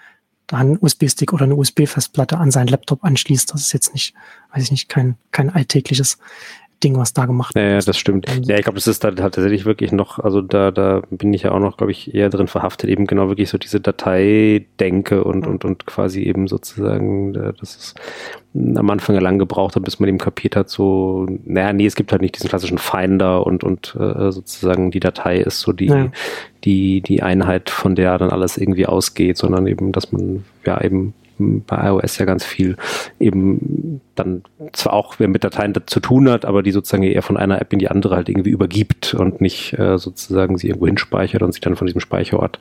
[0.48, 3.54] da einen USB-Stick oder eine USB-Festplatte an seinen Laptop anschließt.
[3.54, 4.16] Das ist jetzt nicht,
[4.54, 6.18] weiß ich nicht, kein, kein alltägliches
[6.84, 7.66] Ding, was da gemacht wird.
[7.66, 8.28] Ja, ja das stimmt.
[8.46, 11.52] Ja, ich glaube, das ist da tatsächlich wirklich noch, also da, da bin ich ja
[11.52, 15.66] auch noch, glaube ich, eher drin verhaftet, eben genau wirklich so diese Dateidenke und, und,
[15.66, 17.96] und quasi eben sozusagen, das ist
[18.54, 22.12] am Anfang lang gebraucht hat, bis man eben kapiert hat, so, naja, nee, es gibt
[22.12, 26.12] halt nicht diesen klassischen Finder und, und äh, sozusagen die Datei ist so die, ja.
[26.64, 31.14] die, die Einheit, von der dann alles irgendwie ausgeht, sondern eben, dass man ja eben
[31.40, 32.76] bei iOS ja ganz viel
[33.20, 37.38] eben dann zwar auch wer mit Dateien zu tun hat, aber die sozusagen eher von
[37.38, 41.42] einer App in die andere halt irgendwie übergibt und nicht äh, sozusagen sie irgendwo hinspeichert
[41.42, 42.60] und sich dann von diesem Speicherort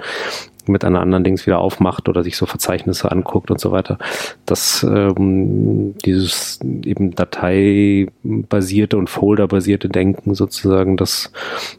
[0.69, 3.99] mit einer anderen Dings wieder aufmacht oder sich so Verzeichnisse anguckt und so weiter.
[4.47, 11.33] Das ähm, dieses eben Dateibasierte und Folderbasierte Denken sozusagen, das,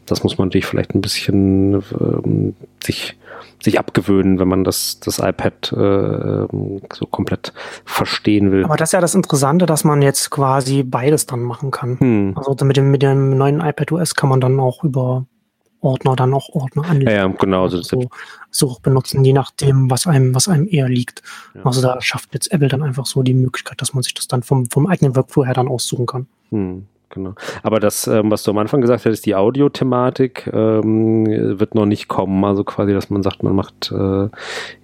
[0.06, 3.16] das muss man natürlich vielleicht ein bisschen ähm, sich
[3.62, 6.46] sich abgewöhnen, wenn man das, das iPad äh,
[6.92, 7.52] so komplett
[7.84, 8.64] verstehen will.
[8.64, 11.98] Aber das ist ja das Interessante, dass man jetzt quasi beides dann machen kann.
[11.98, 12.32] Hm.
[12.36, 15.26] Also mit dem, mit dem neuen iPad OS kann man dann auch über
[15.80, 17.10] Ordner dann auch Ordner anlegen.
[17.10, 17.68] Ja, ja genau.
[17.68, 18.08] So, so,
[18.50, 21.22] so auch benutzen, je nachdem, was einem, was einem eher liegt.
[21.54, 21.64] Ja.
[21.64, 24.42] Also da schafft jetzt Apple dann einfach so die Möglichkeit, dass man sich das dann
[24.42, 26.26] vom, vom eigenen Workflow her dann aussuchen kann.
[26.50, 27.34] Hm genau.
[27.62, 32.08] Aber das, ähm, was du am Anfang gesagt hast, die Audio-Thematik ähm, wird noch nicht
[32.08, 32.44] kommen.
[32.44, 34.28] Also quasi, dass man sagt, man macht äh,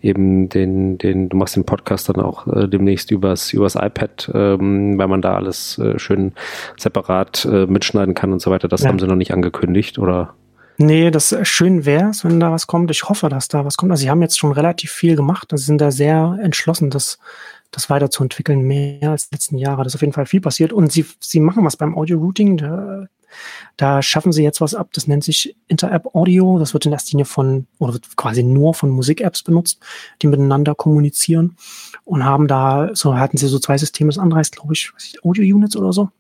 [0.03, 4.99] eben den, den, du machst den Podcast dann auch äh, demnächst übers, übers iPad, ähm,
[4.99, 6.33] weil man da alles äh, schön
[6.77, 8.69] separat äh, mitschneiden kann und so weiter.
[8.69, 8.89] Das ja.
[8.89, 10.35] haben sie noch nicht angekündigt, oder?
[10.79, 12.91] Nee, das schön wäre es, wenn da was kommt.
[12.91, 13.93] Ich hoffe, dass da was kommt.
[13.93, 15.49] Also sie haben jetzt schon relativ viel gemacht.
[15.51, 17.19] Sie sind da sehr entschlossen, das
[17.71, 19.83] das weiterzuentwickeln, mehr als die letzten Jahre.
[19.83, 20.73] Da ist auf jeden Fall viel passiert.
[20.73, 22.57] Und sie, sie machen was beim Audio-Routing.
[22.57, 23.07] Da,
[23.77, 24.91] da schaffen sie jetzt was ab.
[24.93, 26.59] Das nennt sich Inter-App Audio.
[26.59, 29.81] Das wird in erster Linie von, oder wird quasi nur von Musik-Apps benutzt,
[30.23, 31.57] die miteinander kommunizieren.
[32.05, 34.09] Und haben da, so hatten sie so zwei Systeme.
[34.09, 34.93] Das andere heißt, glaube ich,
[35.23, 36.11] Audio-Units oder so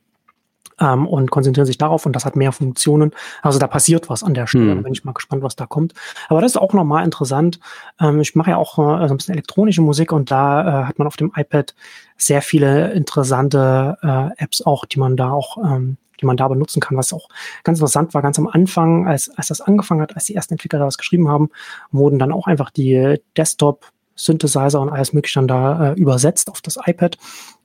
[0.80, 3.12] ähm, und konzentrieren sich darauf und das hat mehr Funktionen.
[3.42, 4.70] Also da passiert was an der Stelle.
[4.70, 4.76] Hm.
[4.76, 5.94] Da bin ich mal gespannt, was da kommt.
[6.28, 7.60] Aber das ist auch nochmal interessant.
[8.00, 10.98] Ähm, ich mache ja auch äh, so ein bisschen elektronische Musik und da äh, hat
[10.98, 11.74] man auf dem iPad
[12.16, 16.80] sehr viele interessante äh, Apps auch, die man da auch ähm, die man da benutzen
[16.80, 17.28] kann, was auch
[17.62, 20.78] ganz interessant war, ganz am Anfang, als, als das angefangen hat, als die ersten Entwickler
[20.78, 21.50] da was geschrieben haben,
[21.90, 26.60] wurden dann auch einfach die Desktop Synthesizer und alles mögliche dann da äh, übersetzt auf
[26.60, 27.18] das iPad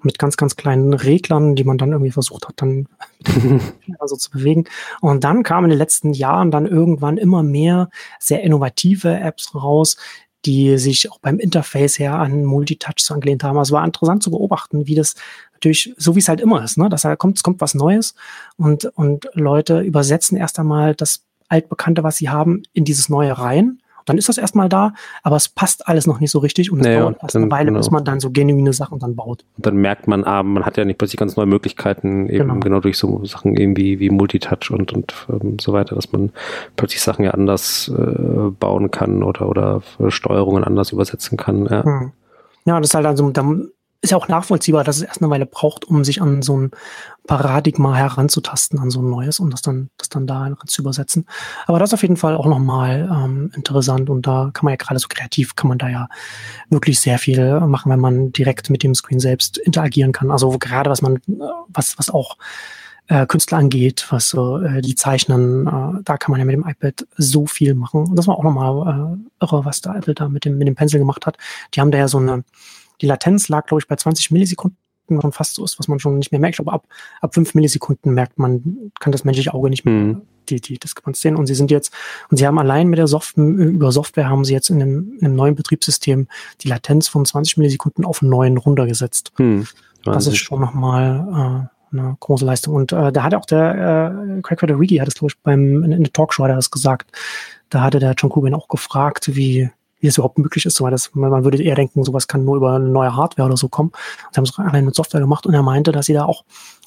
[0.03, 2.87] mit ganz, ganz kleinen Reglern, die man dann irgendwie versucht hat, dann
[3.99, 4.65] also zu bewegen.
[4.99, 7.89] Und dann kamen in den letzten Jahren dann irgendwann immer mehr
[8.19, 9.97] sehr innovative Apps raus,
[10.45, 13.57] die sich auch beim Interface her an Multitouch angelehnt haben.
[13.57, 15.15] Also war interessant zu beobachten, wie das
[15.53, 18.15] natürlich, so wie es halt immer ist, ne, dass da kommt, es kommt was Neues
[18.57, 23.81] und, und Leute übersetzen erst einmal das altbekannte, was sie haben, in dieses neue rein
[24.05, 24.93] dann ist das erstmal da,
[25.23, 27.65] aber es passt alles noch nicht so richtig und es naja, dauert erst eine Weile,
[27.67, 27.79] genau.
[27.79, 29.43] bis man dann so genuine Sachen dann baut.
[29.57, 32.59] Und dann merkt man, ah, man hat ja nicht plötzlich ganz neue Möglichkeiten, eben genau,
[32.59, 36.31] genau durch so Sachen irgendwie wie Multitouch und, und ähm, so weiter, dass man
[36.75, 41.65] plötzlich Sachen ja anders äh, bauen kann oder, oder Steuerungen anders übersetzen kann.
[41.65, 41.83] Ja.
[41.83, 42.11] Hm.
[42.65, 43.69] Ja, das ist halt dann so, dann
[44.01, 46.71] ist ja auch nachvollziehbar, dass es erst eine Weile braucht, um sich an so ein
[47.27, 51.27] Paradigma heranzutasten, an so ein neues, um das dann, das dann da zu übersetzen.
[51.67, 54.77] Aber das ist auf jeden Fall auch nochmal ähm, interessant und da kann man ja
[54.77, 56.09] gerade so kreativ, kann man da ja
[56.69, 60.31] wirklich sehr viel machen, wenn man direkt mit dem Screen selbst interagieren kann.
[60.31, 61.19] Also gerade was man,
[61.67, 62.37] was, was auch
[63.07, 66.67] äh, Künstler angeht, was so äh, die zeichnen, äh, da kann man ja mit dem
[66.67, 68.07] iPad so viel machen.
[68.07, 70.75] Und das war auch nochmal äh, irre, was der Apple da mit dem, mit dem
[70.75, 71.37] Pencil gemacht hat.
[71.73, 72.43] Die haben da ja so eine
[73.01, 74.77] die Latenz lag, glaube ich, bei 20 Millisekunden
[75.19, 76.59] schon fast so ist, was man schon nicht mehr merkt.
[76.59, 76.87] Aber ab,
[77.19, 80.21] ab 5 Millisekunden merkt man, kann das menschliche Auge nicht mehr mhm.
[80.47, 81.35] die, die Diskrepanz sehen.
[81.35, 81.93] Und sie sind jetzt,
[82.29, 85.25] und sie haben allein mit der Software, über Software haben sie jetzt in einem, in
[85.25, 86.27] einem neuen Betriebssystem
[86.61, 89.33] die Latenz von 20 Millisekunden auf 9 runtergesetzt.
[89.37, 89.67] Mhm.
[90.03, 92.75] Das ist schon nochmal äh, eine große Leistung.
[92.75, 95.91] Und äh, da hat auch der äh, Craig Federighi, hat es, glaube ich, beim, in,
[95.91, 97.11] in der Talkshow hat er das gesagt.
[97.69, 99.69] Da hatte der John Kubin auch gefragt, wie,
[100.01, 100.75] wie es überhaupt möglich ist.
[100.75, 103.69] So, das, man würde eher denken, sowas kann nur über eine neue Hardware oder so
[103.69, 103.91] kommen.
[104.31, 106.43] Sie haben es allein mit Software gemacht und er meinte, dass sie da auch,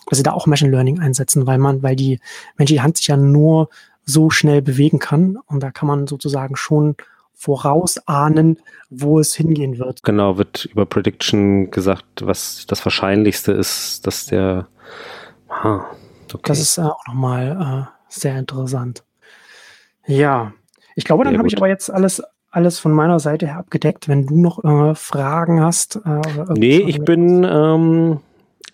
[0.09, 2.21] dass sie da auch Machine Learning einsetzen, weil man, weil die
[2.57, 3.71] menschliche Hand sich ja nur
[4.05, 6.97] so schnell bewegen kann und da kann man sozusagen schon
[7.33, 8.59] vorausahnen,
[8.91, 10.03] wo es hingehen wird.
[10.03, 14.69] Genau, wird über Prediction gesagt, was das Wahrscheinlichste ist, dass der.
[15.49, 15.87] Aha,
[16.33, 16.43] okay.
[16.45, 19.05] Das ist äh, auch nochmal äh, sehr interessant.
[20.07, 20.53] Ja,
[20.97, 22.23] ich glaube, dann habe ich aber jetzt alles
[22.55, 24.09] alles von meiner Seite her abgedeckt.
[24.09, 25.97] Wenn du noch äh, Fragen hast.
[26.05, 26.21] Äh,
[26.55, 28.21] nee, ich bin, ähm,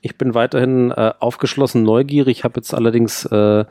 [0.03, 2.39] ich bin weiterhin äh, aufgeschlossen neugierig.
[2.39, 3.65] Ich habe jetzt allerdings äh,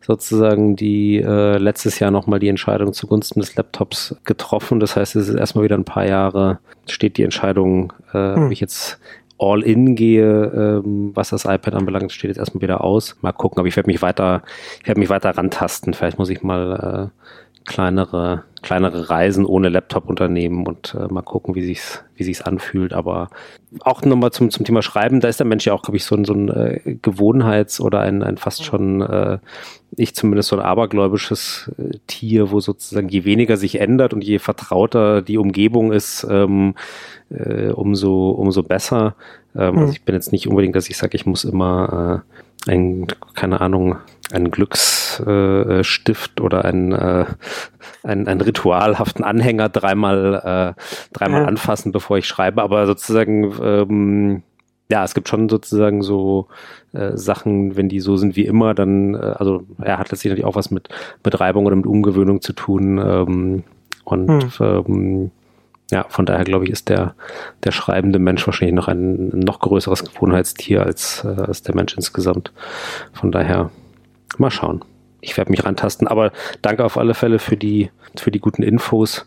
[0.00, 4.80] sozusagen die äh, letztes Jahr nochmal die Entscheidung zugunsten des Laptops getroffen.
[4.80, 8.46] Das heißt, es ist erstmal wieder ein paar Jahre, steht die Entscheidung, äh, hm.
[8.46, 8.98] ob ich jetzt
[9.38, 13.16] all in gehe, ähm, was das iPad anbelangt, steht jetzt erstmal wieder aus.
[13.20, 14.42] Mal gucken, aber ich werde mich weiter,
[14.80, 15.94] ich werde mich weiter rantasten.
[15.94, 17.26] Vielleicht muss ich mal äh,
[17.66, 22.92] kleinere, kleinere Reisen ohne Laptop unternehmen und äh, mal gucken, wie sich's, wie sich's anfühlt.
[22.92, 23.28] Aber
[23.80, 26.14] auch nochmal zum, zum Thema Schreiben, da ist der Mensch ja auch, glaube ich, so
[26.16, 29.38] ein, so ein äh, Gewohnheits- oder ein, ein fast schon, äh,
[29.96, 34.38] ich zumindest so ein abergläubisches äh, Tier, wo sozusagen je weniger sich ändert und je
[34.38, 36.74] vertrauter die Umgebung ist, ähm,
[37.30, 39.16] äh, umso, umso besser.
[39.56, 39.78] Ähm, mhm.
[39.80, 42.24] Also ich bin jetzt nicht unbedingt, dass ich sage, ich muss immer
[42.66, 43.96] äh, ein, keine Ahnung,
[44.32, 45.20] ein Glücksstift
[46.38, 47.26] äh, oder ein, äh,
[48.02, 50.80] ein, ein ritualhaften Anhänger dreimal, äh,
[51.12, 51.48] dreimal ja.
[51.48, 52.62] anfassen, bevor ich schreibe.
[52.62, 54.42] Aber sozusagen, ähm,
[54.90, 56.48] ja, es gibt schon sozusagen so
[56.92, 60.46] äh, Sachen, wenn die so sind wie immer, dann, äh, also er hat letztlich natürlich
[60.46, 60.88] auch was mit,
[61.24, 62.98] mit Reibung oder mit Umgewöhnung zu tun.
[62.98, 63.64] Ähm,
[64.04, 64.84] und hm.
[64.88, 65.30] ähm,
[65.90, 67.14] ja, von daher glaube ich, ist der,
[67.64, 72.52] der schreibende Mensch wahrscheinlich noch ein noch größeres Gewohnheitstier als, äh, als der Mensch insgesamt.
[73.12, 73.70] Von daher
[74.38, 74.84] Mal schauen.
[75.20, 76.06] ich werde mich rantasten.
[76.06, 79.26] Aber danke auf alle Fälle für die, für die guten Infos.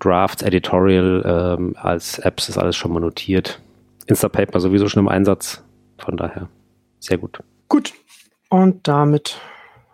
[0.00, 3.60] Drafts, Editorial, ähm, als Apps ist alles schon mal notiert.
[4.06, 5.62] Instapaper sowieso schon im Einsatz.
[5.98, 6.48] Von daher
[6.98, 7.38] sehr gut.
[7.68, 7.94] Gut.
[8.48, 9.40] Und damit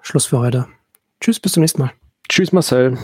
[0.03, 0.67] Schluss für heute.
[1.21, 1.93] Tschüss, bis zum nächsten Mal.
[2.29, 2.99] Tschüss, Marcel.